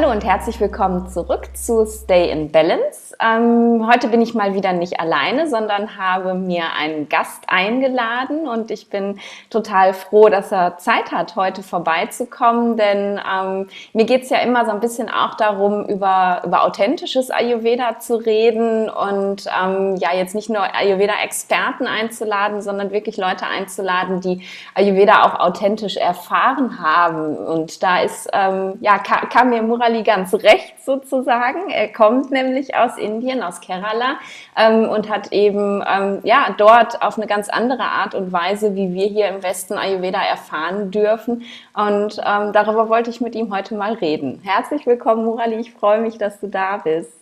[0.00, 3.14] Hallo und herzlich willkommen zurück zu Stay in Balance.
[3.20, 8.70] Ähm, heute bin ich mal wieder nicht alleine, sondern habe mir einen Gast eingeladen und
[8.70, 9.18] ich bin
[9.50, 14.64] total froh, dass er Zeit hat, heute vorbeizukommen, denn ähm, mir geht es ja immer
[14.64, 20.34] so ein bisschen auch darum, über, über authentisches Ayurveda zu reden und ähm, ja, jetzt
[20.34, 27.36] nicht nur Ayurveda-Experten einzuladen, sondern wirklich Leute einzuladen, die Ayurveda auch authentisch erfahren haben.
[27.36, 31.70] Und da ist, ähm, ja, kam mir Murali ganz recht sozusagen.
[31.70, 34.18] Er kommt nämlich aus Indien, aus Kerala
[34.56, 38.92] ähm, und hat eben ähm, ja dort auf eine ganz andere Art und Weise, wie
[38.94, 41.42] wir hier im Westen Ayurveda erfahren dürfen.
[41.74, 44.40] Und ähm, darüber wollte ich mit ihm heute mal reden.
[44.42, 45.56] Herzlich willkommen, Murali.
[45.56, 47.12] Ich freue mich, dass du da bist.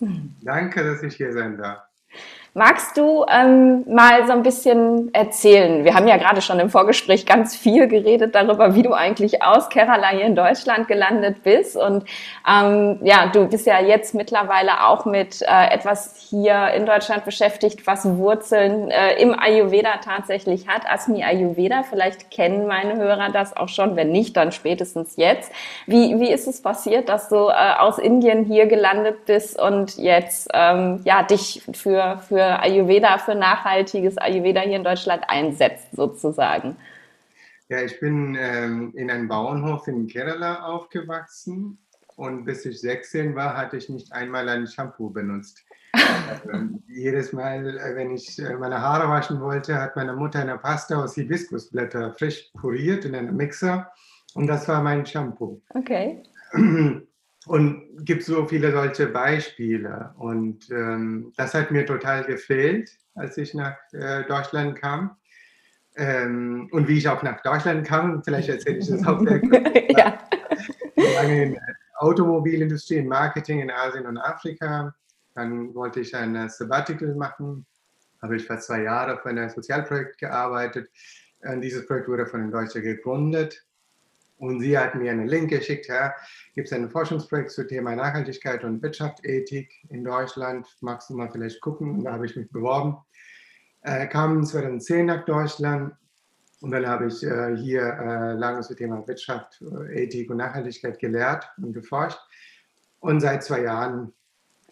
[0.43, 1.88] Danke, dass ich hier sein darf.
[2.59, 5.85] Magst du ähm, mal so ein bisschen erzählen?
[5.85, 9.69] Wir haben ja gerade schon im Vorgespräch ganz viel geredet darüber, wie du eigentlich aus
[9.69, 11.77] Kerala hier in Deutschland gelandet bist.
[11.77, 12.03] Und
[12.51, 17.87] ähm, ja, du bist ja jetzt mittlerweile auch mit äh, etwas hier in Deutschland beschäftigt,
[17.87, 20.83] was Wurzeln äh, im Ayurveda tatsächlich hat.
[20.91, 25.53] Asmi Ayurveda, vielleicht kennen meine Hörer das auch schon, wenn nicht, dann spätestens jetzt.
[25.87, 30.51] Wie, wie ist es passiert, dass du äh, aus Indien hier gelandet bist und jetzt
[30.53, 36.77] ähm, ja, dich für, für Ayurveda, für nachhaltiges Ayurveda hier in Deutschland einsetzt, sozusagen?
[37.69, 41.79] Ja, ich bin ähm, in einem Bauernhof in Kerala aufgewachsen
[42.17, 45.65] und bis ich 16 war, hatte ich nicht einmal ein Shampoo benutzt.
[45.93, 50.59] also, jedes Mal, äh, wenn ich äh, meine Haare waschen wollte, hat meine Mutter eine
[50.59, 53.91] Pasta aus Hibiskusblätter frisch puriert in einem Mixer
[54.35, 55.61] und das war mein Shampoo.
[55.75, 56.23] Okay.
[57.49, 60.15] Und gibt so viele solche Beispiele.
[60.19, 65.17] Und ähm, das hat mir total gefehlt, als ich nach äh, Deutschland kam.
[65.97, 69.63] Ähm, und wie ich auch nach Deutschland kam, vielleicht erzähle ich das auch sehr kurz.
[69.97, 70.19] ja.
[71.15, 71.63] Lange in der
[71.97, 74.95] Automobilindustrie, in Marketing in Asien und Afrika.
[75.35, 77.65] Dann wollte ich ein Sabbatical machen.
[78.21, 80.91] Habe ich fast zwei Jahre für ein Sozialprojekt gearbeitet.
[81.41, 83.65] Und dieses Projekt wurde von den Deutschen gegründet.
[84.39, 86.15] Und sie hat mir einen Link geschickt, ja,
[86.55, 91.61] gibt es ein Forschungsprojekt zum Thema Nachhaltigkeit und Wirtschaftsethik in Deutschland, magst du mal vielleicht
[91.61, 91.91] gucken?
[91.91, 92.97] Und da habe ich mich beworben.
[93.83, 95.95] Äh, kam 2010 nach Deutschland
[96.61, 100.99] und dann habe ich äh, hier äh, lange zum Thema Wirtschaft, äh, Ethik und Nachhaltigkeit
[100.99, 102.19] gelehrt und geforscht.
[103.01, 104.13] Und seit zwei Jahren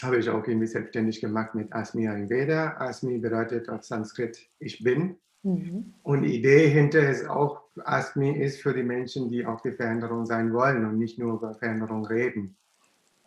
[0.02, 2.76] habe ich auch irgendwie selbstständig gemacht mit Asmi Ayurveda.
[2.78, 5.16] Asmi bedeutet auf Sanskrit ich bin.
[5.46, 5.94] Mhm.
[6.02, 10.26] Und die Idee hinter ist auch, ASMI ist für die Menschen, die auch die Veränderung
[10.26, 12.56] sein wollen und nicht nur über Veränderung reden.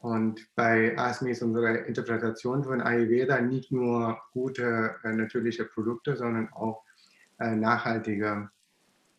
[0.02, 6.50] Und bei ASMI ist unsere Interpretation von Ayurveda nicht nur gute äh, natürliche Produkte, sondern
[6.52, 6.84] auch
[7.40, 8.50] äh, nachhaltige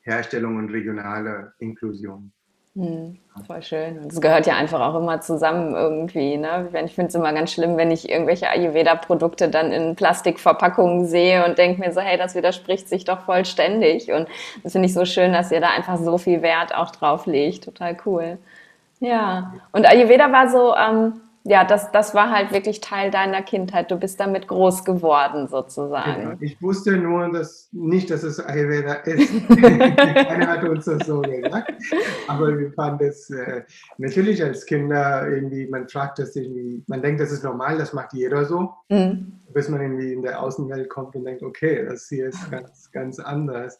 [0.03, 2.32] Herstellung und regionale Inklusion.
[2.76, 3.98] Hm, voll schön.
[3.98, 6.36] Und es gehört ja einfach auch immer zusammen irgendwie.
[6.36, 6.69] Ne?
[6.84, 11.58] Ich finde es immer ganz schlimm, wenn ich irgendwelche Ayurveda-Produkte dann in Plastikverpackungen sehe und
[11.58, 14.12] denke mir so, hey, das widerspricht sich doch vollständig.
[14.12, 14.28] Und
[14.62, 17.64] das finde ich so schön, dass ihr da einfach so viel Wert auch drauf legt.
[17.64, 18.38] Total cool.
[19.00, 19.52] Ja.
[19.72, 23.90] Und Ayurveda war so, ähm, ja, das, das war halt wirklich Teil deiner Kindheit.
[23.90, 26.22] Du bist damit groß geworden, sozusagen.
[26.22, 26.36] Genau.
[26.40, 29.32] Ich wusste nur dass, nicht, dass es Ayurveda ist.
[29.48, 31.72] Keiner hat uns das so gesagt.
[32.28, 33.62] Aber wir fanden es äh,
[33.96, 38.12] natürlich als Kinder irgendwie, man fragt das irgendwie, man denkt, das ist normal, das macht
[38.12, 38.74] jeder so.
[38.90, 39.40] Mhm.
[39.54, 43.18] Bis man irgendwie in der Außenwelt kommt und denkt, okay, das hier ist ganz, ganz
[43.18, 43.78] anders.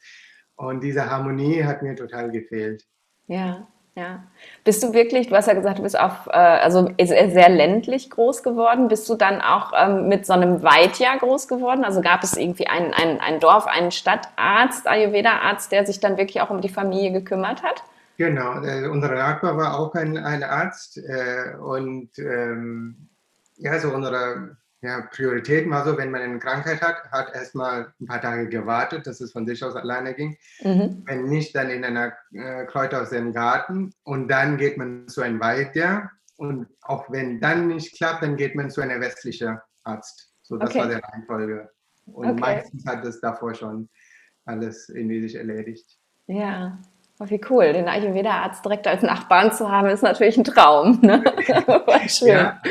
[0.57, 2.87] Und diese Harmonie hat mir total gefehlt.
[3.27, 3.69] Ja.
[3.97, 4.23] Ja.
[4.65, 8.43] Bist du wirklich, du hast ja gesagt, du bist auf, äh, also sehr ländlich groß
[8.43, 8.89] geworden.
[8.89, 11.85] Bist du dann auch ähm, mit so einem Weitjahr groß geworden?
[11.85, 16.41] Also gab es irgendwie ein, ein, ein Dorf, einen Stadtarzt, Ayurveda-Arzt, der sich dann wirklich
[16.41, 17.83] auch um die Familie gekümmert hat?
[18.17, 18.53] Genau,
[18.91, 23.09] unser Nachbar war auch ein, ein Arzt äh, und ähm,
[23.57, 28.07] ja, so unsere ja, Priorität war so, wenn man eine Krankheit hat, hat erstmal ein
[28.07, 30.39] paar Tage gewartet, dass es von sich aus alleine ging.
[30.63, 31.03] Mhm.
[31.05, 35.21] Wenn nicht, dann in einer äh, Kräuter aus dem Garten und dann geht man zu
[35.21, 36.11] einem Weiter.
[36.37, 40.33] Und auch wenn dann nicht klappt, dann geht man zu einem westlichen Arzt.
[40.43, 40.79] So, das okay.
[40.81, 41.71] war der Reihenfolge.
[42.07, 42.41] Und okay.
[42.41, 43.91] meistens hat es davor schon
[44.47, 45.99] alles irgendwie sich erledigt.
[46.27, 46.79] Ja,
[47.23, 51.01] Oh, wie cool, den Ayurveda-Arzt direkt als Nachbarn zu haben, ist natürlich ein Traum.
[51.03, 51.23] Ne?
[52.09, 52.29] schön.
[52.29, 52.63] Ja.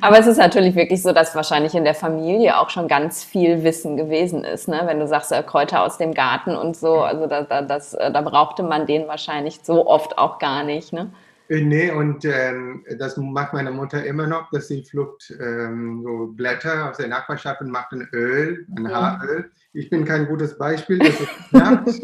[0.00, 3.62] Aber es ist natürlich wirklich so, dass wahrscheinlich in der Familie auch schon ganz viel
[3.64, 4.68] Wissen gewesen ist.
[4.68, 4.82] Ne?
[4.86, 8.10] Wenn du sagst, äh, Kräuter aus dem Garten und so, also da, da, das, äh,
[8.10, 10.92] da brauchte man den wahrscheinlich so oft auch gar nicht.
[10.92, 11.10] Ne?
[11.48, 16.28] Äh, nee, und ähm, das macht meine Mutter immer noch, dass sie pflückt ähm, so
[16.28, 18.90] Blätter aus der Nachbarschaft und macht ein Öl, ein ja.
[18.90, 19.50] Haaröl.
[19.72, 22.00] Ich bin kein gutes Beispiel, dass es klappt.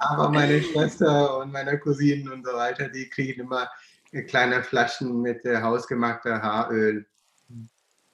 [0.00, 3.68] Aber meine Schwester und meine Cousinen und so weiter, die kriegen immer
[4.10, 7.06] kleine Flaschen mit äh, hausgemachter Haaröl.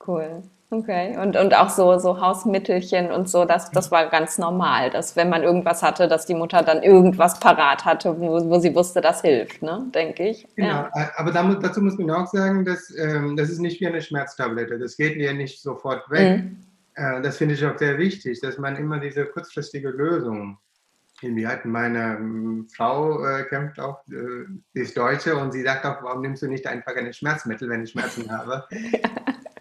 [0.06, 0.42] Cool.
[0.70, 1.16] Okay.
[1.16, 5.28] Und, und auch so, so Hausmittelchen und so, das, das war ganz normal, dass wenn
[5.28, 9.22] man irgendwas hatte, dass die Mutter dann irgendwas parat hatte, wo, wo sie wusste, das
[9.22, 9.86] hilft, ne?
[9.94, 10.46] denke ich.
[10.56, 11.12] Genau, ja.
[11.16, 14.78] aber dazu muss man auch sagen, dass ähm, das ist nicht wie eine Schmerztablette.
[14.78, 16.42] Das geht ja nicht sofort weg.
[16.42, 16.56] Mhm.
[16.94, 20.58] Äh, das finde ich auch sehr wichtig, dass man immer diese kurzfristige Lösung
[21.22, 25.84] wir hatten meine ähm, Frau äh, kämpft auch, äh, sie ist Deutsche und sie sagt
[25.84, 28.64] auch, warum nimmst du nicht einfach ein Schmerzmittel, wenn ich Schmerzen habe?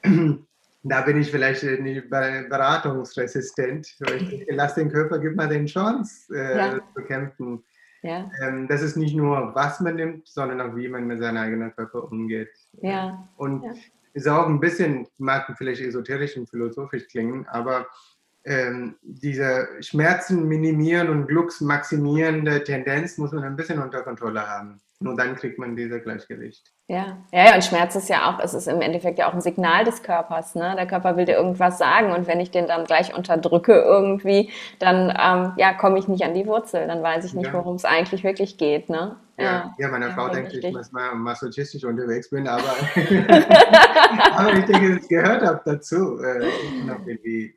[0.83, 3.87] da bin ich vielleicht nicht beratungsresistent.
[3.87, 6.79] Ich lass den Körper, gib mal den Chance äh, ja.
[6.95, 7.63] zu kämpfen.
[8.03, 8.29] Ja.
[8.41, 11.75] Ähm, das ist nicht nur, was man nimmt, sondern auch, wie man mit seinem eigenen
[11.75, 12.51] Körper umgeht.
[12.73, 13.27] Ja.
[13.35, 13.73] Und ja.
[14.13, 17.87] ist auch ein bisschen, mag vielleicht esoterisch und philosophisch klingen, aber
[18.45, 24.79] ähm, diese Schmerzen minimieren und Glücks maximierende Tendenz muss man ein bisschen unter Kontrolle haben.
[24.99, 26.74] Nur dann kriegt man dieses Gleichgewicht.
[26.87, 27.17] Ja.
[27.31, 29.85] ja, ja, und Schmerz ist ja auch, es ist im Endeffekt ja auch ein Signal
[29.85, 30.53] des Körpers.
[30.53, 30.75] Ne?
[30.77, 35.09] Der Körper will dir irgendwas sagen und wenn ich den dann gleich unterdrücke irgendwie, dann
[35.09, 38.23] ähm, ja, komme ich nicht an die Wurzel, dann weiß ich nicht, worum es eigentlich
[38.23, 38.89] wirklich geht.
[38.89, 39.15] Ne?
[39.39, 42.61] Ja, ja, meine Frau denkt, ich muss mal masochistisch unterwegs bin, aber,
[44.35, 46.19] aber ich denke, es gehört auch dazu.
[46.19, 46.45] Äh,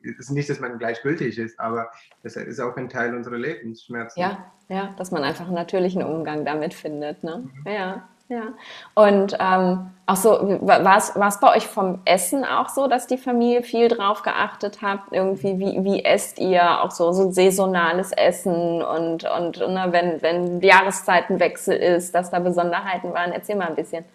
[0.09, 1.87] es ist nicht, dass man gleichgültig ist, aber
[2.23, 4.19] das ist auch ein Teil unserer Lebensschmerzen.
[4.19, 7.23] Ja, ja, dass man einfach einen natürlichen Umgang damit findet.
[7.23, 7.43] Ne?
[7.63, 7.71] Mhm.
[7.71, 8.09] Ja.
[8.29, 8.53] Ja.
[8.93, 10.29] Und ähm, auch so,
[10.61, 14.99] war es bei euch vom Essen auch so, dass die Familie viel drauf geachtet hat?
[15.09, 20.61] Irgendwie, wie, wie esst ihr auch so, so saisonales Essen und, und ne, wenn, wenn
[20.61, 23.31] Jahreszeitenwechsel ist, dass da Besonderheiten waren?
[23.31, 24.05] Erzähl mal ein bisschen.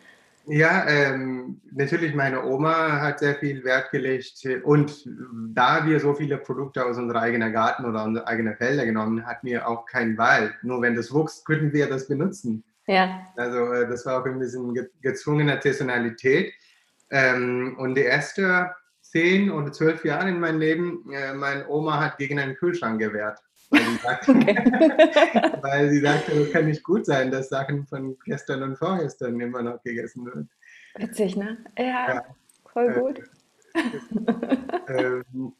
[0.46, 5.08] Ja, ähm, natürlich, meine Oma hat sehr viel Wert gelegt und
[5.54, 9.46] da wir so viele Produkte aus unserem eigenen Garten oder unsere eigenen Felder genommen, hatten
[9.46, 10.52] wir auch keinen Wald.
[10.62, 12.62] Nur wenn das wuchs, könnten wir das benutzen.
[12.86, 13.26] Ja.
[13.36, 16.52] Also äh, das war auch ein bisschen gezwungener Saisonalität.
[17.10, 18.66] Ähm, und die ersten
[19.00, 23.38] zehn oder zwölf Jahre in meinem Leben, äh, meine Oma hat gegen einen Kühlschrank gewehrt.
[23.70, 25.58] Weil sie, sagte, okay.
[25.62, 29.62] weil sie sagte, es kann nicht gut sein, dass Sachen von gestern und vorgestern immer
[29.62, 30.50] noch gegessen werden.
[30.96, 31.58] Witzig, ne?
[31.78, 32.24] Ja, ja.
[32.72, 33.22] voll gut.
[33.74, 33.82] Äh,
[35.32, 35.52] ähm,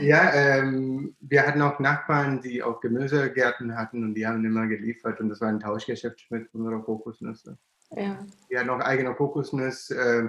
[0.00, 5.20] ja, ähm, wir hatten auch Nachbarn, die auch Gemüsegärten hatten und die haben immer geliefert
[5.20, 7.58] und das war ein Tauschgeschäft mit unserer Kokosnüsse.
[7.96, 8.18] Ja.
[8.48, 10.28] Wir hatten auch eigene Kokosnuss, äh,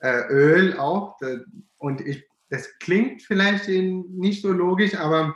[0.00, 1.18] äh, Öl auch
[1.78, 5.34] und ich, das klingt vielleicht nicht so logisch, aber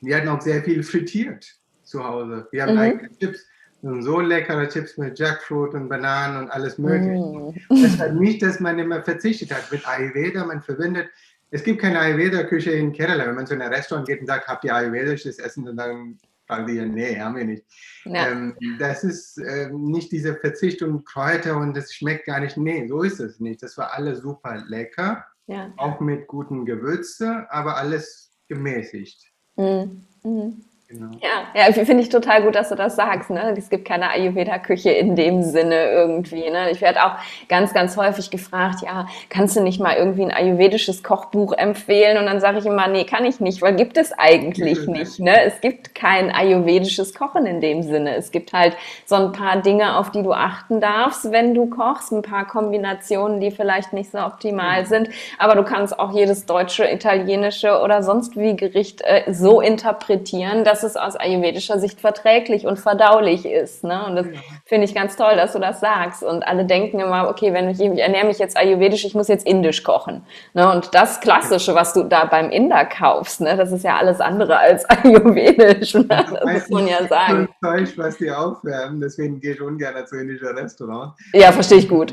[0.00, 1.46] wir hatten auch sehr viel frittiert
[1.82, 2.46] zu Hause.
[2.50, 2.80] Wir haben mhm.
[2.80, 3.46] eigene Chips
[3.84, 7.20] und so leckere Chips mit Jackfruit und Bananen und alles mögliche.
[7.20, 7.82] Mm.
[7.82, 9.70] Das hat nicht, dass man immer verzichtet hat.
[9.70, 11.10] Mit Ayurveda, man verbindet
[11.54, 13.26] es gibt keine Ayurveda-Küche in Kerala.
[13.28, 16.18] Wenn man zu einem Restaurant geht und sagt, habt ihr ayurvedisches Essen, und dann
[16.48, 17.64] sagen die, nee, haben wir nicht.
[18.04, 18.26] Ja.
[18.26, 22.56] Ähm, das ist äh, nicht diese Verzicht und Kräuter und das schmeckt gar nicht.
[22.56, 23.62] Nee, so ist es nicht.
[23.62, 25.72] Das war alles super lecker, ja.
[25.76, 29.24] auch mit guten Gewürzen, aber alles gemäßigt.
[29.54, 30.04] Mhm.
[30.24, 30.64] Mhm.
[30.94, 31.10] Genau.
[31.20, 33.28] Ja, ja finde ich total gut, dass du das sagst.
[33.28, 33.52] Ne?
[33.56, 36.48] Es gibt keine Ayurveda-Küche in dem Sinne irgendwie.
[36.48, 36.70] Ne?
[36.70, 37.16] Ich werde auch
[37.48, 42.18] ganz, ganz häufig gefragt, ja, kannst du nicht mal irgendwie ein ayurvedisches Kochbuch empfehlen?
[42.18, 45.18] Und dann sage ich immer, nee, kann ich nicht, weil gibt es eigentlich nicht.
[45.18, 45.42] Ne?
[45.42, 48.14] Es gibt kein ayurvedisches Kochen in dem Sinne.
[48.14, 52.12] Es gibt halt so ein paar Dinge, auf die du achten darfst, wenn du kochst,
[52.12, 54.86] ein paar Kombinationen, die vielleicht nicht so optimal mhm.
[54.86, 55.08] sind.
[55.38, 60.83] Aber du kannst auch jedes deutsche, italienische oder sonst wie Gericht äh, so interpretieren, dass
[60.84, 63.84] es aus ayurvedischer Sicht verträglich und verdaulich ist.
[63.84, 64.04] Ne?
[64.06, 64.32] Und das ja.
[64.64, 66.22] finde ich ganz toll, dass du das sagst.
[66.22, 69.46] Und alle denken immer, okay, wenn ich, ich ernähre mich jetzt ayurvedisch, ich muss jetzt
[69.46, 70.22] indisch kochen.
[70.52, 70.70] Ne?
[70.70, 73.56] Und das Klassische, was du da beim Inder kaufst, ne?
[73.56, 75.94] das ist ja alles andere als ayurvedisch.
[75.94, 76.06] Ne?
[76.06, 77.48] Das muss man ja sagen.
[77.62, 81.14] Zeug, was die aufwärmen, deswegen gehe ich ungern zu indischen Restaurant.
[81.32, 82.12] Ja, verstehe ich gut.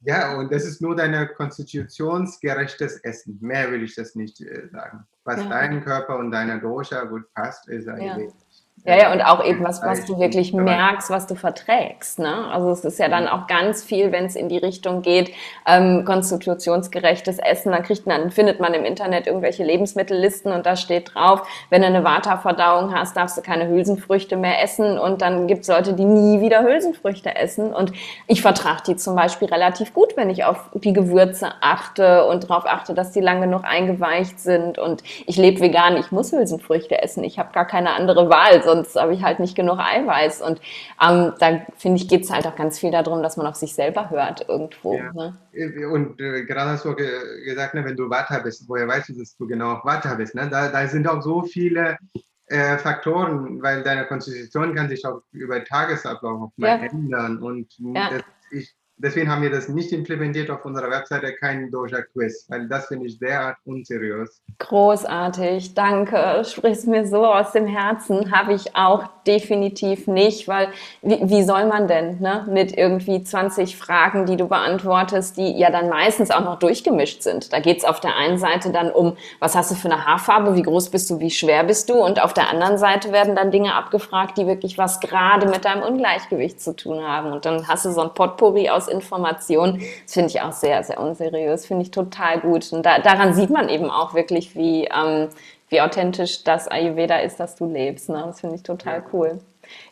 [0.00, 3.38] Ja, und das ist nur dein konstitutionsgerechtes Essen.
[3.40, 5.06] Mehr will ich das nicht äh, sagen.
[5.24, 5.48] Was ja.
[5.48, 8.32] deinem Körper und deiner Dosha gut passt, ist Ayurveda.
[8.32, 8.49] Ja.
[8.84, 12.18] Ja, ja, und auch eben was, was du wirklich merkst, was du verträgst.
[12.18, 12.46] Ne?
[12.50, 15.32] Also es ist ja dann auch ganz viel, wenn es in die Richtung geht,
[15.66, 21.14] ähm, konstitutionsgerechtes Essen, dann kriegt man, findet man im Internet irgendwelche Lebensmittellisten und da steht
[21.14, 25.62] drauf, wenn du eine Vata-Verdauung hast, darfst du keine Hülsenfrüchte mehr essen und dann gibt
[25.62, 27.74] es Leute, die nie wieder Hülsenfrüchte essen.
[27.74, 27.92] Und
[28.28, 32.64] ich vertrage die zum Beispiel relativ gut, wenn ich auf die Gewürze achte und darauf
[32.64, 34.78] achte, dass die lang genug eingeweicht sind.
[34.78, 38.96] Und ich lebe vegan, ich muss Hülsenfrüchte essen, ich habe gar keine andere Wahl, sonst
[38.96, 40.42] habe ich halt nicht genug Eiweiß.
[40.42, 40.60] Und
[41.02, 43.74] ähm, da finde ich, geht es halt auch ganz viel darum, dass man auf sich
[43.74, 44.96] selber hört irgendwo.
[44.96, 45.12] Ja.
[45.12, 45.88] Ne?
[45.88, 47.08] Und äh, gerade hast du ge
[47.44, 50.34] gesagt, ne, wenn du Vata bist, woher weißt du, dass du genau Vata bist?
[50.34, 50.48] Ne?
[50.48, 51.96] Da, da sind auch so viele
[52.46, 56.86] äh, Faktoren, weil deine Konstitution kann sich auch über Tagesablauf auch mal Ja.
[56.86, 58.10] ändern und Ja.
[58.10, 62.86] das, ich, deswegen haben wir das nicht implementiert auf unserer Webseite, keinen Doja-Quiz, weil das
[62.86, 64.42] finde ich derart unseriös.
[64.58, 66.42] Großartig, danke.
[66.44, 68.30] Sprichst mir so aus dem Herzen.
[68.30, 70.68] Habe ich auch definitiv nicht, weil
[71.02, 75.70] wie, wie soll man denn ne, mit irgendwie 20 Fragen, die du beantwortest, die ja
[75.70, 77.52] dann meistens auch noch durchgemischt sind.
[77.52, 80.56] Da geht es auf der einen Seite dann um, was hast du für eine Haarfarbe,
[80.56, 83.50] wie groß bist du, wie schwer bist du und auf der anderen Seite werden dann
[83.50, 87.32] Dinge abgefragt, die wirklich was gerade mit deinem Ungleichgewicht zu tun haben.
[87.32, 89.82] Und dann hast du so ein Potpourri aus Informationen.
[90.04, 92.72] Das finde ich auch sehr, sehr unseriös, finde ich total gut.
[92.72, 95.28] Und da, daran sieht man eben auch wirklich, wie, ähm,
[95.68, 98.08] wie authentisch das Ayurveda ist, das du lebst.
[98.08, 98.22] Ne?
[98.26, 99.40] Das finde ich total cool.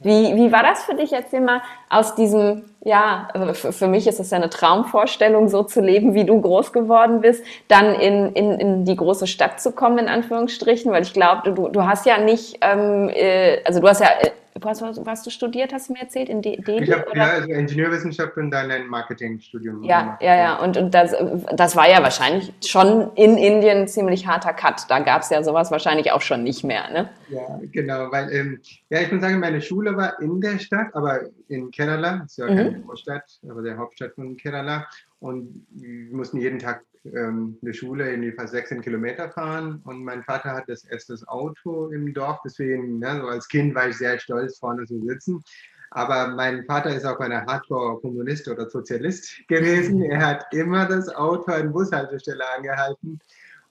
[0.00, 4.20] Wie, wie war das für dich jetzt immer aus diesem, ja, äh, für, mich ist
[4.20, 8.52] es ja eine Traumvorstellung, so zu leben, wie du groß geworden bist, dann in, in,
[8.58, 12.18] in die große Stadt zu kommen, in Anführungsstrichen, weil ich glaube, du, du hast ja
[12.18, 15.92] nicht, ähm, äh, also du hast ja, äh, was, was, was du studiert, hast du
[15.94, 16.82] mir erzählt, in Delhi?
[16.84, 20.22] Ich habe ja also Ingenieurwissenschaft und dann ein Marketingstudium Ja, gemacht.
[20.22, 20.56] ja, ja.
[20.62, 21.14] Und, und das,
[21.54, 24.86] das war ja wahrscheinlich schon in Indien ein ziemlich harter Cut.
[24.88, 27.08] Da gab es ja sowas wahrscheinlich auch schon nicht mehr, ne?
[27.28, 28.60] Ja, genau, weil, ähm,
[28.90, 32.38] ja, ich muss sagen, meine Schule war in der Stadt, aber in Kerala, das ist
[32.38, 32.56] ja Mhm.
[32.56, 34.86] keine Großstadt, aber der Hauptstadt von Kerala.
[35.20, 39.80] Und wir mussten jeden Tag ähm, eine Schule irgendwie fast 16 Kilometer fahren.
[39.84, 43.88] Und mein Vater hat das erste Auto im Dorf, deswegen, ne, so als Kind war
[43.88, 45.42] ich sehr stolz, vorne zu sitzen.
[45.90, 50.02] Aber mein Vater ist auch ein Hardcore-Kommunist oder Sozialist gewesen.
[50.02, 53.18] Er hat immer das Auto an Bushaltestelle angehalten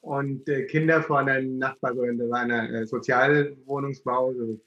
[0.01, 4.59] und äh, Kinder von einem Nachbar, so, da war ein äh, Sozialwohnungsbau, so,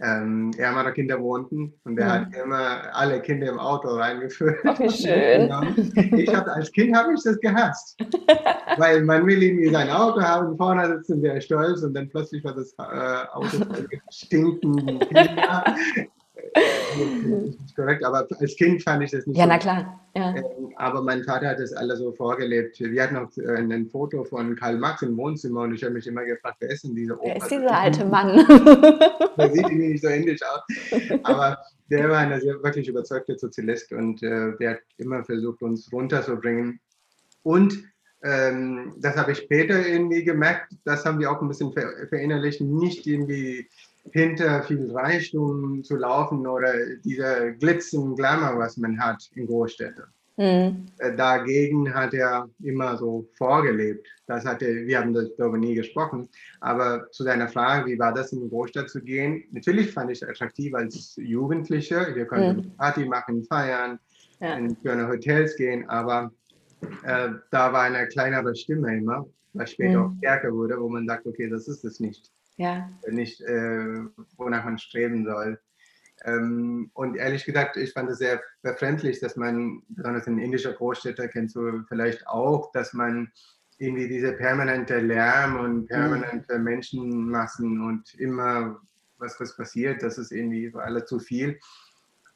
[0.00, 2.10] ähm, ärmere Kinder wohnten und der Mhm.
[2.10, 4.58] hat immer alle Kinder im Auto reingeführt.
[4.64, 5.50] Ach, wie schön.
[6.18, 7.98] Ich hab, als Kind habe ich das gehasst,
[8.78, 12.54] weil man will irgendwie sein Auto haben, vorne sitzen sehr stolz und dann plötzlich war
[12.54, 14.00] das äh, Auto voll mit
[16.54, 16.64] Das
[17.00, 20.00] ist nicht korrekt, aber als Kind fand ich das nicht Ja, so na klar.
[20.14, 20.34] Ja.
[20.36, 20.44] ähm,
[20.76, 22.78] aber mein Vater hat das alles so vorgelebt.
[22.78, 26.06] Wir hatten auch äh, ein Foto von Karl Marx im Wohnzimmer und ich habe mich
[26.06, 27.24] immer gefragt, wer ist denn dieser Opa?
[27.28, 28.36] Wer ist dieser alte Mann?
[29.38, 30.60] Der sieht irgendwie nicht so indisch aus.
[31.22, 31.56] Aber
[31.90, 36.80] der war ein sehr, wirklich überzeugter Sozialist und äh, der hat immer versucht, uns runterzubringen.
[37.42, 37.84] Und
[38.22, 42.60] ähm, das habe ich später irgendwie gemerkt, das haben wir auch ein bisschen ver verinnerlicht,
[42.60, 43.68] nicht irgendwie
[44.10, 46.72] hinter viel Reichtum zu laufen oder
[47.04, 50.04] dieser Glitz und Glamour, was man hat in Großstädten.
[50.38, 50.86] Hm.
[50.98, 54.06] Äh, Dagegen hat er immer so vorgelebt.
[54.26, 56.28] Das hatte, wir haben darüber nie gesprochen.
[56.60, 59.44] Aber zu deiner Frage, wie war das in die Großstadt zu gehen?
[59.52, 62.12] Natürlich fand ich es attraktiv als Jugendliche.
[62.14, 62.76] Wir konnten Mhm.
[62.76, 63.98] Party machen, feiern,
[64.40, 64.54] Ja.
[64.54, 66.32] in schöne Hotels gehen, aber
[67.04, 70.04] äh, da war eine kleinere Stimme immer, was später Mhm.
[70.06, 72.88] auch stärker wurde, wo man sagt, okay, das ist es nicht Ja.
[73.08, 74.04] nicht, äh,
[74.36, 75.60] wonach man streben soll.
[76.24, 81.26] Ähm, und ehrlich gesagt, ich fand es sehr befremdlich, dass man, besonders in indischer Großstädter
[81.26, 83.32] kennst du vielleicht auch, dass man
[83.78, 88.80] irgendwie diese permanente Lärm und permanente Menschenmassen und immer
[89.18, 91.58] was, was passiert, das ist irgendwie für alle zu viel.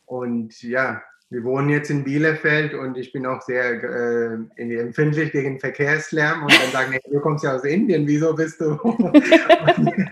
[0.07, 5.59] Und ja, wir wohnen jetzt in Bielefeld und ich bin auch sehr äh, empfindlich gegen
[5.59, 8.75] Verkehrslärm und dann sagen, die, du kommst ja aus Indien, wieso bist du?
[8.81, 10.09] und, und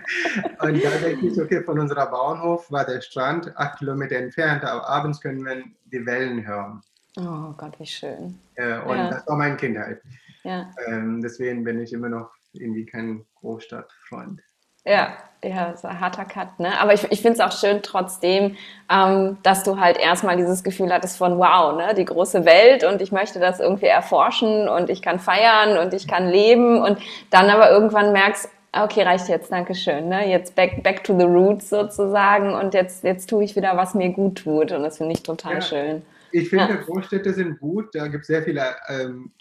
[0.59, 0.69] da
[1.01, 5.45] denke ich, okay, von unserer Bauernhof war der Strand acht Kilometer entfernt, aber abends können
[5.45, 6.81] wir die Wellen hören.
[7.17, 8.37] Oh Gott, wie schön.
[8.55, 9.09] Äh, und Ja.
[9.11, 10.01] das war meine Kindheit.
[10.43, 10.69] Ja.
[10.87, 14.41] Ähm, deswegen bin ich immer noch irgendwie kein Großstadtfreund.
[14.85, 15.09] Ja,
[15.43, 16.79] ja, ist ein harter Cut, ne?
[16.79, 18.55] Aber ich, ich finde es auch schön trotzdem,
[18.91, 23.01] ähm, dass du halt erstmal dieses Gefühl hattest von wow, ne, die große Welt und
[23.01, 26.97] ich möchte das irgendwie erforschen und ich kann feiern und ich kann leben und
[27.29, 30.27] dann aber irgendwann merkst, okay, reicht jetzt, Dankeschön, ne?
[30.27, 34.09] Jetzt back, back to the roots sozusagen und jetzt, jetzt tue ich wieder, was mir
[34.09, 35.61] gut tut und das finde ich total Ja.
[35.61, 36.01] schön.
[36.37, 36.75] Ich finde, Ja.
[36.81, 39.31] Großstädte sind gut, da gibt es sehr viele ähm,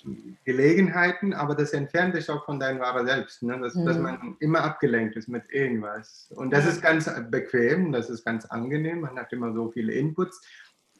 [0.45, 3.59] Gelegenheiten, aber das entfernt dich auch von deinem wahren Selbst, ne?
[3.59, 4.03] dass, dass Mhm.
[4.03, 6.31] man immer abgelenkt ist mit irgendwas.
[6.37, 10.41] Und das ist ganz bequem, das ist ganz angenehm, man hat immer so viele Inputs,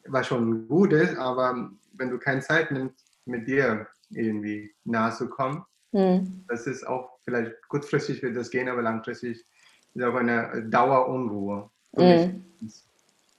[0.07, 5.29] was schon gut ist, aber wenn du keine Zeit nimmst, mit dir irgendwie nahe zu
[5.29, 6.43] kommen, Hm.
[6.49, 9.45] das ist auch vielleicht kurzfristig wird das gehen, aber langfristig
[9.93, 11.69] ist auch eine Dauerunruhe.
[11.95, 12.43] Mhm.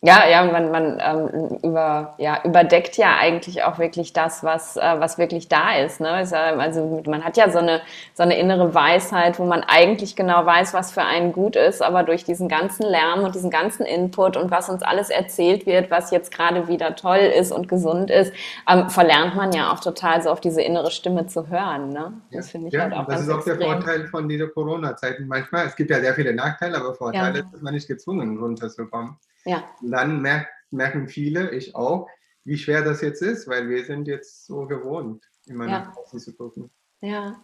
[0.07, 5.01] Ja, ja, man, man ähm, über, ja, überdeckt ja eigentlich auch wirklich das, was, äh,
[5.01, 5.99] was wirklich da ist.
[5.99, 6.09] Ne?
[6.09, 7.81] Also man hat ja so eine,
[8.15, 12.05] so eine innere Weisheit, wo man eigentlich genau weiß, was für einen gut ist, aber
[12.05, 16.13] durch diesen ganzen Lärm und diesen ganzen Input und was uns alles erzählt wird, was
[16.13, 18.33] jetzt gerade wieder toll ist und gesund ist,
[18.71, 21.89] ähm, verlernt man ja auch total so auf diese innere Stimme zu hören.
[21.89, 22.13] Ne?
[22.31, 23.59] Das ja, finde ich ja, halt auch Das ist auch extrem.
[23.59, 25.19] der Vorteil von dieser Corona-Zeit.
[25.27, 27.45] Manchmal, es gibt ja sehr viele Nachteile, aber Vorteile ja.
[27.53, 29.17] ist man nicht gezwungen, runterzukommen.
[29.47, 29.65] Ja.
[29.81, 32.09] Und dann merkt, merken viele, ich auch,
[32.45, 35.79] wie schwer das jetzt ist, weil wir sind jetzt so gewohnt, immer ja.
[35.81, 36.71] nach außen zu gucken.
[37.01, 37.41] Ja,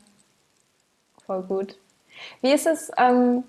[1.25, 1.79] voll gut.
[2.41, 3.45] Wie ist es, ähm,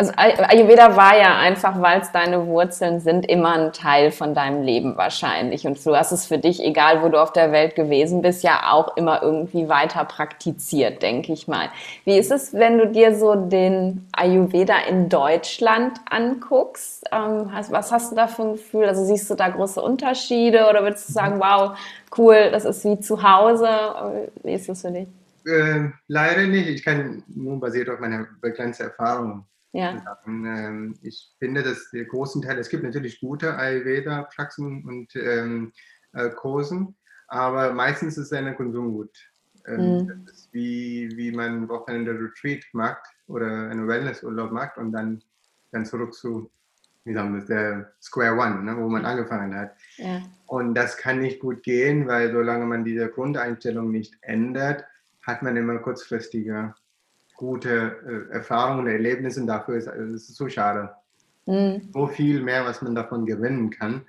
[0.00, 4.62] also Ayurveda war ja einfach, weil es deine Wurzeln sind, immer ein Teil von deinem
[4.62, 5.66] Leben wahrscheinlich.
[5.66, 8.72] Und du hast es für dich, egal wo du auf der Welt gewesen bist, ja
[8.72, 11.68] auch immer irgendwie weiter praktiziert, denke ich mal.
[12.06, 17.04] Wie ist es, wenn du dir so den Ayurveda in Deutschland anguckst?
[17.12, 18.86] Ähm, was hast du da für ein Gefühl?
[18.86, 21.78] Also siehst du da große Unterschiede oder würdest du sagen, wow,
[22.16, 23.68] cool, das ist wie zu Hause?
[24.42, 25.08] Wie ist das für dich?
[25.44, 26.68] Äh, leider nicht.
[26.68, 30.02] Ich kann nur basiert auf meiner begrenzten Erfahrung ja.
[30.26, 35.72] Ähm, ich finde, dass der großen Teil, es gibt natürlich gute Ayurveda-Praxen und ähm,
[36.12, 36.96] äh, Kursen,
[37.28, 39.16] aber meistens ist eine Konsumgut.
[39.66, 40.24] Ähm, mhm.
[40.26, 45.22] Das ist wie, wie man Wochenende Retreat macht oder einen Wellnessurlaub macht und dann,
[45.70, 46.50] dann zurück zu,
[47.04, 49.76] wie sagen wir, der Square One, ne, wo man angefangen hat.
[49.96, 50.22] Ja.
[50.46, 54.84] Und das kann nicht gut gehen, weil solange man diese Grundeinstellung nicht ändert,
[55.22, 56.74] hat man immer kurzfristige
[57.40, 59.44] gute äh, Erfahrungen, Erlebnisse.
[59.46, 60.90] Dafür ist es so schade.
[61.46, 61.88] Mhm.
[61.90, 64.02] So viel mehr, was man davon gewinnen kann,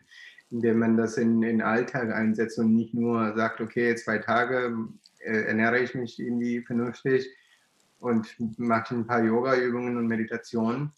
[0.50, 4.76] indem man das in den Alltag einsetzt und nicht nur sagt, okay, zwei Tage
[5.20, 7.26] äh, ernähre ich mich irgendwie vernünftig
[8.02, 10.92] und mache ein paar Yoga-Übungen und Meditationen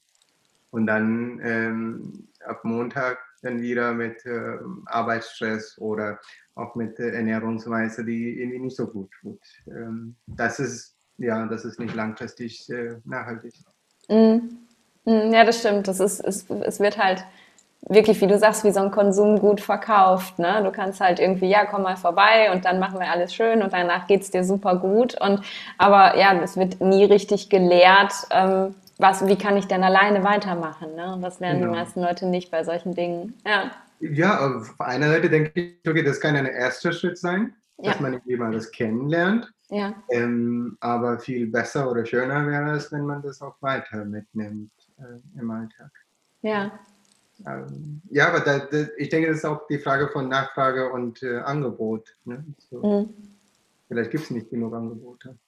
[0.71, 6.19] und dann ähm, ab Montag dann wieder mit äh, Arbeitsstress oder
[6.55, 9.39] auch mit äh, Ernährungsweise, die irgendwie nicht so gut tut.
[9.67, 13.53] Ähm, das ist ja, das ist nicht langfristig äh, nachhaltig.
[14.09, 14.39] Mm.
[15.05, 15.87] Mm, ja, das stimmt.
[15.87, 17.25] Das ist, es, es wird halt
[17.89, 20.39] wirklich, wie du sagst, wie so ein Konsumgut verkauft.
[20.39, 20.61] Ne?
[20.63, 23.73] Du kannst halt irgendwie, ja, komm mal vorbei und dann machen wir alles schön und
[23.73, 25.19] danach geht es dir super gut.
[25.19, 25.41] Und
[25.77, 30.95] aber ja, es wird nie richtig gelehrt, ähm, was, wie kann ich denn alleine weitermachen?
[30.95, 31.13] Ne?
[31.13, 31.73] Und das lernen genau.
[31.73, 33.33] die meisten Leute nicht bei solchen Dingen.
[33.45, 33.71] Ja.
[33.99, 38.01] Ja, auf einer Seite denke ich, okay, das kann ein erster Schritt sein, dass ja.
[38.01, 39.51] man jemanden das kennenlernt.
[39.73, 39.95] Ja.
[40.11, 45.39] Ähm, aber viel besser oder schöner wäre es, wenn man das auch weiter mitnimmt äh,
[45.39, 45.89] im Alltag.
[46.43, 46.79] Ja.
[47.47, 51.23] Ähm, ja, aber da, da, ich denke, das ist auch die Frage von Nachfrage und
[51.23, 52.15] äh, Angebot.
[52.23, 52.45] Ne?
[52.69, 52.83] So.
[52.83, 53.13] Mhm.
[53.87, 55.39] Vielleicht gibt es nicht genug Angebote.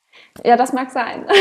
[0.43, 1.25] Ja, das mag sein.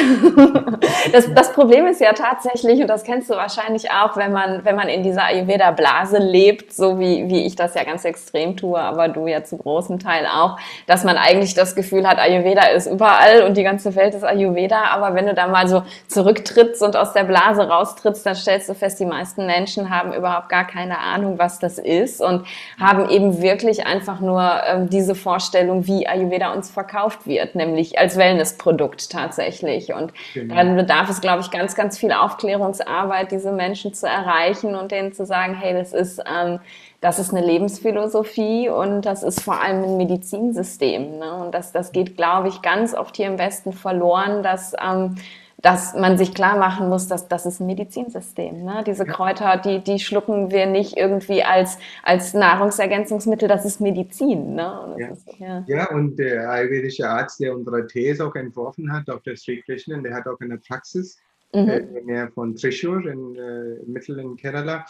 [1.13, 4.75] Das, das, Problem ist ja tatsächlich, und das kennst du wahrscheinlich auch, wenn man, wenn
[4.75, 9.09] man in dieser Ayurveda-Blase lebt, so wie, wie ich das ja ganz extrem tue, aber
[9.09, 13.43] du ja zu großen Teil auch, dass man eigentlich das Gefühl hat, Ayurveda ist überall
[13.43, 14.85] und die ganze Welt ist Ayurveda.
[14.93, 18.75] Aber wenn du da mal so zurücktrittst und aus der Blase raustrittst, dann stellst du
[18.75, 22.47] fest, die meisten Menschen haben überhaupt gar keine Ahnung, was das ist und
[22.81, 28.17] haben eben wirklich einfach nur ähm, diese Vorstellung, wie Ayurveda uns verkauft wird, nämlich als
[28.17, 29.92] Wellness Produkt tatsächlich.
[29.92, 30.55] Und genau.
[30.55, 35.12] dann bedarf es, glaube ich, ganz, ganz viel Aufklärungsarbeit, diese Menschen zu erreichen und denen
[35.12, 36.61] zu sagen, hey, das ist, ähm,
[37.03, 41.18] das ist eine Lebensphilosophie und das ist vor allem ein Medizinsystem.
[41.18, 41.35] Ne?
[41.35, 45.16] Und das, das geht, glaube ich, ganz oft hier im Westen verloren, dass ähm,
[45.64, 48.64] dass man sich klar machen muss, dass das ist ein Medizinsystem.
[48.64, 48.85] Ne?
[48.87, 54.55] Diese Kräuter, die, die schlucken wir nicht irgendwie als, als Nahrungsergänzungsmittel, das ist Medizin.
[54.55, 54.96] Ne?
[54.98, 55.09] Ja.
[55.09, 55.64] Ist, ja.
[55.66, 55.90] ja.
[55.90, 59.35] und der ayurvedische Arzt, der unsere These auch entworfen hat, Dr.
[59.37, 61.16] Sri Krishnan, der hat auch eine Praxis
[61.55, 61.68] mhm.
[61.68, 64.85] äh, in der Nähe von Trishur in äh, Mittel in Kerala.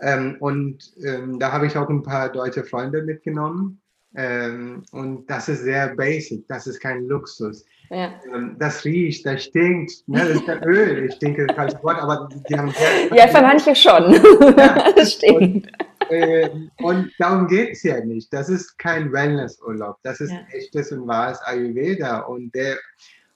[0.00, 3.80] Ähm, und ähm, da habe ich auch ein paar deutsche Freunde mitgenommen.
[4.16, 7.64] Ähm, und das ist sehr basic, das ist kein Luxus.
[7.90, 8.14] Ja.
[8.34, 10.06] Ähm, das riecht, das stinkt.
[10.06, 10.20] Ne?
[10.20, 11.06] Das ist ja Öl.
[11.06, 12.74] Ich denke, falsches Wort, aber die haben.
[13.14, 14.12] Ja, für manche schon.
[14.56, 14.92] Ja.
[14.96, 15.66] das stinkt.
[16.08, 16.50] Und, äh,
[16.82, 18.32] und darum geht es ja nicht.
[18.32, 19.96] Das ist kein Wellnessurlaub.
[20.02, 20.40] Das ist ja.
[20.52, 22.20] echtes und wahres Ayurveda.
[22.20, 22.76] Und der,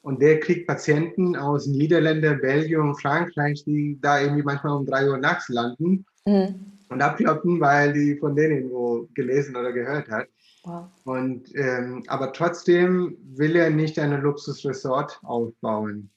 [0.02, 5.18] und der kriegt Patienten aus Niederlanden, Belgien, Frankreich, die da irgendwie manchmal um drei Uhr
[5.18, 6.54] nachts landen mhm.
[6.88, 10.26] und abkloppen, weil die von denen irgendwo gelesen oder gehört hat.
[10.64, 10.86] Wow.
[11.04, 16.10] Und, ähm, aber trotzdem will er nicht ein Luxusresort aufbauen.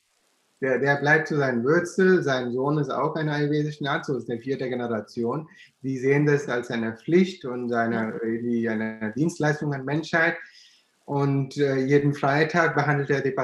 [0.61, 2.23] Der, der bleibt zu seinen Wurzeln.
[2.23, 5.47] Sein Sohn ist auch ein ayurvedischer Arzt, so ist der vierte Generation.
[5.81, 10.37] Die sehen das als eine Pflicht und eine, eine Dienstleistung an Menschheit.
[11.05, 13.35] Und äh, jeden Freitag behandelt er die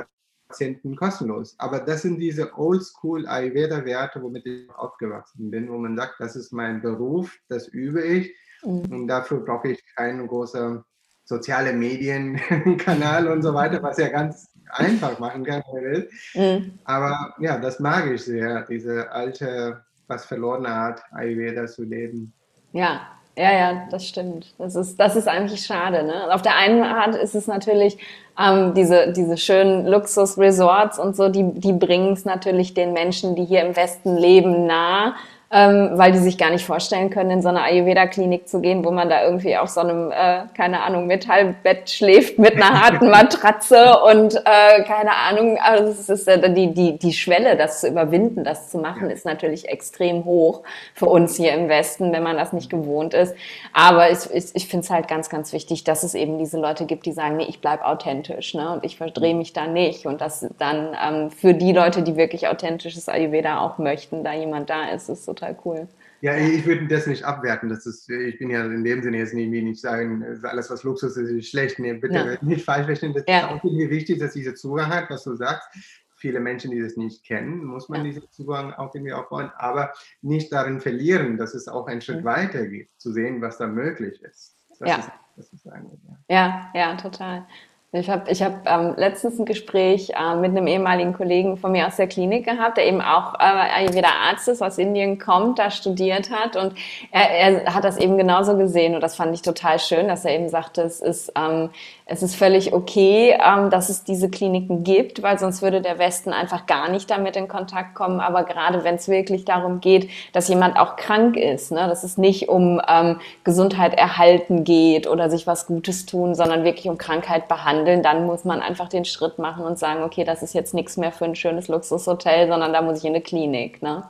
[0.49, 1.55] Patienten kostenlos.
[1.57, 6.53] Aber das sind diese Oldschool Ayurveda-Werte, womit ich aufgewachsen bin, wo man sagt, das ist
[6.53, 8.33] mein Beruf, das übe ich
[8.63, 8.91] mhm.
[8.91, 10.83] und dafür brauche ich keinen großen
[11.29, 16.09] soziale Medienkanal und so weiter, was ja ganz einfach machen kann, wenn man will.
[16.33, 16.79] Mhm.
[16.83, 22.33] Aber ja, das mag ich sehr, diese alte, was verlorene Art, Ayurveda zu leben.
[22.73, 23.01] Ja,
[23.37, 24.53] ja, ja, das stimmt.
[24.57, 26.03] Das ist, das ist eigentlich schade.
[26.03, 26.33] Ne?
[26.33, 27.97] Auf der einen Hand ist es natürlich
[28.37, 33.45] ähm, diese, diese schönen Luxus-Resorts und so, die, die bringen es natürlich den Menschen, die
[33.45, 35.15] hier im Westen leben, nah
[35.51, 38.91] ähm, weil die sich gar nicht vorstellen können, in so eine Ayurveda-Klinik zu gehen, wo
[38.91, 43.99] man da irgendwie auf so einem, äh, keine Ahnung, Metallbett schläft mit einer harten Matratze
[44.01, 48.43] und äh, keine Ahnung, also es ist äh, die, die, die Schwelle, das zu überwinden,
[48.43, 50.61] das zu machen, ist natürlich extrem hoch
[50.93, 53.33] für uns hier im Westen, wenn man das nicht gewohnt ist.
[53.73, 56.85] Aber ich, ich, ich finde es halt ganz, ganz wichtig, dass es eben diese Leute
[56.85, 58.71] gibt, die sagen, nee, ich bleib authentisch ne?
[58.71, 60.05] und ich verdrehe mich da nicht.
[60.05, 64.69] Und dass dann ähm, für die Leute, die wirklich authentisches Ayurveda auch möchten, da jemand
[64.69, 65.87] da ist, ist so total cool.
[66.21, 67.69] Ja, ich würde das nicht abwerten.
[67.69, 71.15] Das ist, ich bin ja in dem Sinne jetzt nicht, nicht sagen, alles was Luxus
[71.15, 71.79] ist, ist schlecht.
[71.79, 72.37] Nee, bitte ja.
[72.41, 73.13] nicht falsch verstehen.
[73.13, 73.39] Das ja.
[73.39, 75.67] ist auch irgendwie wichtig, dass dieser Zugang hat, was du sagst.
[76.15, 78.11] Viele Menschen, die das nicht kennen, muss man ja.
[78.11, 82.67] diesen Zugang auch irgendwie aufbauen, aber nicht darin verlieren, dass es auch einen Schritt weiter
[82.67, 84.57] geht, zu sehen, was da möglich ist.
[84.79, 84.97] Das ja.
[84.97, 85.81] Ist, das ist ja.
[86.27, 87.47] ja, ja, total.
[87.91, 91.87] Ich habe ich hab, ähm, letztens ein Gespräch äh, mit einem ehemaligen Kollegen von mir
[91.87, 95.71] aus der Klinik gehabt, der eben auch äh, Ayurveda Arzt ist, aus Indien kommt, da
[95.71, 96.55] studiert hat.
[96.55, 96.75] Und
[97.09, 98.93] er, er hat das eben genauso gesehen.
[98.93, 101.71] Und das fand ich total schön, dass er eben sagte, es ist ähm,
[102.11, 106.33] es ist völlig okay, ähm, dass es diese Kliniken gibt, weil sonst würde der Westen
[106.33, 108.19] einfach gar nicht damit in Kontakt kommen.
[108.19, 112.17] Aber gerade wenn es wirklich darum geht, dass jemand auch krank ist, ne, dass es
[112.17, 117.47] nicht um ähm, Gesundheit erhalten geht oder sich was Gutes tun, sondern wirklich um Krankheit
[117.47, 120.97] behandeln, dann muss man einfach den Schritt machen und sagen, okay, das ist jetzt nichts
[120.97, 123.83] mehr für ein schönes Luxushotel, sondern da muss ich in eine Klinik.
[123.83, 124.03] Ne?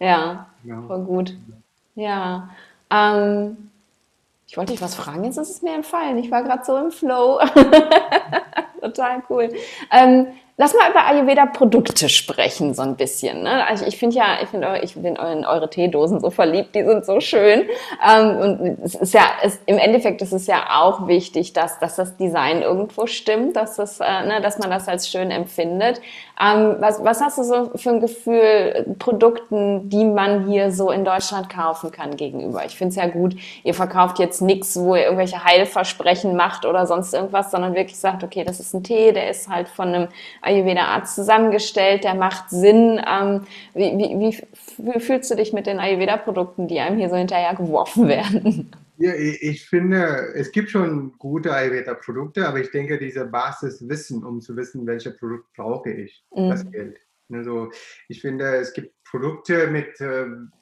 [0.00, 0.82] Ja, ja.
[0.88, 1.34] voll gut.
[1.94, 2.48] Ja.
[2.90, 3.70] Ähm,
[4.54, 6.16] ich wollte dich was fragen, jetzt ist es mir entfallen.
[6.16, 7.40] Ich war gerade so im Flow.
[8.80, 9.52] Total cool.
[9.90, 13.42] Ähm, Lass mal über Ayurveda-Produkte sprechen, so ein bisschen.
[13.42, 13.66] Ne?
[13.66, 17.04] Also ich finde ja, ich finde, ich bin in eure Teedosen so verliebt, die sind
[17.04, 17.64] so schön.
[18.08, 21.96] Ähm, und es ist ja, es, im Endeffekt ist es ja auch wichtig, dass, dass
[21.96, 26.00] das Design irgendwo stimmt, dass, das, äh, ne, dass man das als schön empfindet.
[26.40, 31.04] Ähm, was, was hast du so für ein Gefühl, Produkten, die man hier so in
[31.04, 32.64] Deutschland kaufen kann gegenüber?
[32.64, 36.86] Ich finde es ja gut, ihr verkauft jetzt nichts, wo ihr irgendwelche Heilversprechen macht oder
[36.86, 40.08] sonst irgendwas, sondern wirklich sagt, okay, das ist ein Tee, der ist halt von einem
[40.44, 43.00] Ayurveda-Arzt zusammengestellt, der macht Sinn.
[43.06, 43.42] Ähm,
[43.74, 44.40] wie, wie,
[44.78, 48.70] wie, fühlst du dich mit den Ayurveda-Produkten, die einem hier so hinterher geworfen werden?
[48.96, 54.56] Ja, ich finde, es gibt schon gute Ayurveda-Produkte, aber ich denke, diese Basiswissen, um zu
[54.56, 56.50] wissen, welche Produkt brauche ich, mhm.
[56.50, 56.98] das gilt.
[57.32, 57.70] Also
[58.08, 60.52] ich finde, es gibt Produkte mit, ähm,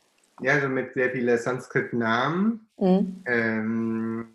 [0.40, 2.66] ja, also mit sehr vielen Sanskrit-Namen.
[2.78, 3.22] Mhm.
[3.26, 4.26] Ähm,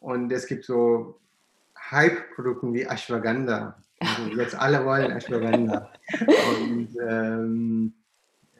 [0.00, 1.20] und es gibt so
[1.90, 3.81] Hype-Produkte wie Ashwagandha.
[4.02, 5.90] Also jetzt alle wollen Ashwagandha.
[6.20, 7.94] Und ähm,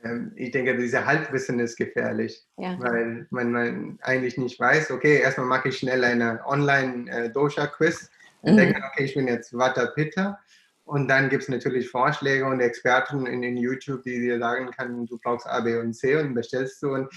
[0.05, 2.78] ähm, ich denke, dieser Halbwissen ist gefährlich, ja.
[2.81, 8.11] weil man, man, eigentlich nicht weiß, okay, erstmal mache ich schnell eine Online-Dosha-Quiz
[8.42, 8.57] und mhm.
[8.57, 10.38] denke, okay, ich bin jetzt Vata Pitta.
[10.85, 15.07] Und dann gibt es natürlich Vorschläge und Experten in, in YouTube, die dir sagen können,
[15.07, 16.94] du brauchst A, B und C und bestellst du.
[16.94, 17.09] Und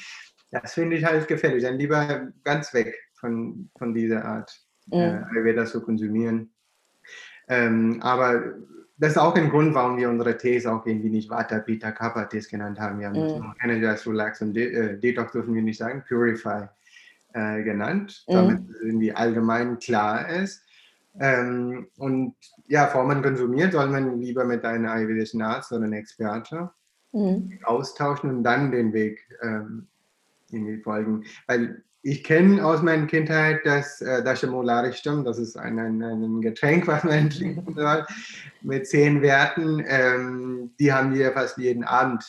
[0.51, 1.63] das finde ich halt gefährlich.
[1.63, 4.99] Dann lieber ganz weg von, von dieser Art, mhm.
[4.99, 6.53] äh, Ayurveda zu konsumieren.
[7.47, 8.55] Ähm, aber
[8.97, 12.25] das ist auch ein Grund, warum wir unsere Tees auch irgendwie nicht Vata, Pitta, Kappa
[12.25, 12.99] Tees genannt haben.
[12.99, 13.53] Wir haben mm.
[13.63, 16.67] Energize, Relax und De äh, Detox dürfen wir nicht sagen, Purify
[17.34, 18.34] äh, genannt, mm.
[18.34, 20.63] damit es irgendwie allgemein klar ist.
[21.19, 22.36] Ähm, und
[22.67, 26.69] ja, bevor man konsumiert, soll man lieber mit einem ayurvedischen Arzt oder einem Experte
[27.12, 27.63] mm.
[27.63, 29.88] austauschen und dann den Weg ähm,
[30.51, 31.25] irgendwie folgen.
[31.47, 37.03] Weil ich kenne aus meiner Kindheit das äh, das ist ein, ein, ein, Getränk, was
[37.03, 38.05] man trinken soll,
[38.61, 39.83] mit zehn Werten.
[39.87, 42.23] Ähm, die haben wir fast jeden Abend,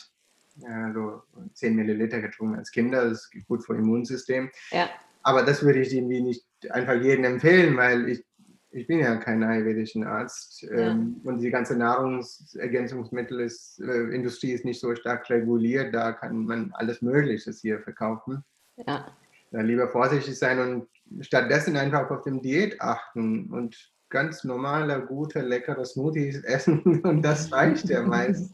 [0.63, 1.21] also
[1.53, 4.49] 10 Milliliter getrunken als Kinder, das ist gut für das Immunsystem.
[4.71, 4.89] Ja.
[5.21, 8.25] Aber das würde ich irgendwie nicht einfach jedem empfehlen, weil ich,
[8.71, 11.29] ich bin ja kein ayurvedischen Arzt ähm, ja.
[11.29, 17.79] und die ganze Nahrungsergänzungsmittelindustrie ist nicht so stark reguliert, da kann man alles Mögliche hier
[17.79, 18.43] verkaufen.
[18.77, 19.15] Ja
[19.51, 20.87] dann lieber vorsichtig sein und
[21.25, 27.51] stattdessen einfach auf dem Diät achten und ganz normale, gute, leckere Smoothies essen und das
[27.51, 28.53] reicht ja meistens.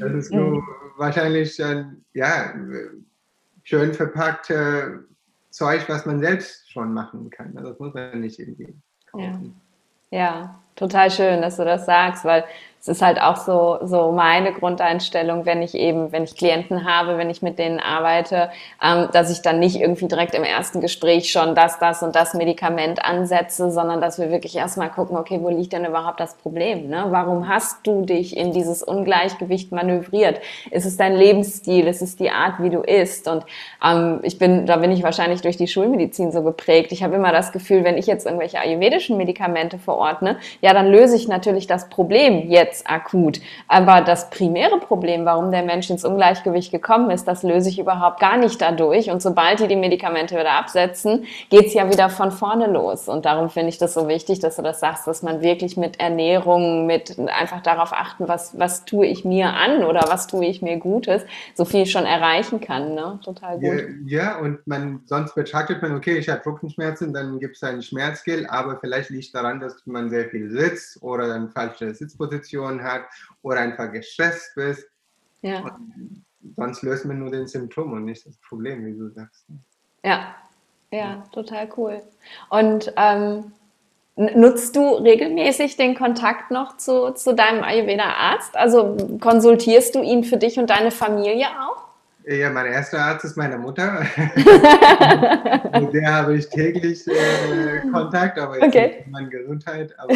[0.00, 0.62] Das ist nur
[0.96, 2.54] wahrscheinlich ein, ja,
[3.62, 5.04] schön verpackte
[5.50, 7.56] Zeug, was man selbst schon machen kann.
[7.56, 8.74] Also das muss man nicht irgendwie
[9.10, 9.60] kaufen.
[10.10, 10.18] Ja.
[10.18, 10.62] ja.
[10.74, 12.44] total schön, dass du das sagst, weil
[12.86, 17.18] es ist halt auch so, so meine Grundeinstellung, wenn ich eben, wenn ich Klienten habe,
[17.18, 18.48] wenn ich mit denen arbeite,
[18.80, 22.34] ähm, dass ich dann nicht irgendwie direkt im ersten Gespräch schon das, das und das
[22.34, 26.88] Medikament ansetze, sondern dass wir wirklich erstmal gucken, okay, wo liegt denn überhaupt das Problem?
[26.88, 27.06] Ne?
[27.08, 30.40] Warum hast du dich in dieses Ungleichgewicht manövriert?
[30.70, 31.88] Ist es dein Lebensstil?
[31.88, 33.26] Ist es die Art, wie du isst?
[33.26, 33.44] Und
[33.84, 36.92] ähm, ich bin, da bin ich wahrscheinlich durch die Schulmedizin so geprägt.
[36.92, 41.16] Ich habe immer das Gefühl, wenn ich jetzt irgendwelche ayurvedischen Medikamente verordne, ja, dann löse
[41.16, 43.40] ich natürlich das Problem jetzt jetzt akut.
[43.68, 48.20] Aber das primäre Problem, warum der Mensch ins Ungleichgewicht gekommen ist, das löse ich überhaupt
[48.20, 49.10] gar nicht dadurch.
[49.10, 53.08] Und sobald die die Medikamente wieder absetzen, geht's ja wieder von vorne los.
[53.08, 56.00] Und darum finde ich das so wichtig, dass du das sagst, dass man wirklich mit
[56.00, 60.62] Ernährung, mit einfach darauf achten, was, was tue ich mir an oder was tue ich
[60.62, 61.22] mir Gutes,
[61.54, 62.94] so viel schon erreichen kann.
[62.94, 63.18] Ne?
[63.24, 63.64] Total gut.
[64.06, 67.82] Ja, ja, und man, sonst betrachtet man, okay, ich habe Rückenschmerzen, dann gibt es einen
[67.82, 72.82] Schmerzgel, aber vielleicht liegt daran, dass man sehr viel sitzt oder eine falsche Sitzposition Depression
[72.82, 73.04] hat
[73.42, 74.86] oder einfach gestresst bist.
[75.42, 75.60] Ja.
[75.60, 76.24] Und
[76.56, 79.46] sonst löst man nur den Symptom und nicht das Problem, wie du sagst.
[80.04, 80.34] Ja,
[80.90, 82.02] ja, total cool.
[82.48, 83.52] Und ähm,
[84.16, 88.56] nutzt du regelmäßig den Kontakt noch zu, zu deinem Ayurveda-Arzt?
[88.56, 91.86] Also konsultierst du ihn für dich und deine Familie auch?
[92.28, 94.04] Ja, mein erster Arzt ist meine Mutter.
[95.80, 98.96] Mit der habe ich täglich äh, Kontakt, aber jetzt okay.
[98.98, 100.12] nicht meine Gesundheit, aber.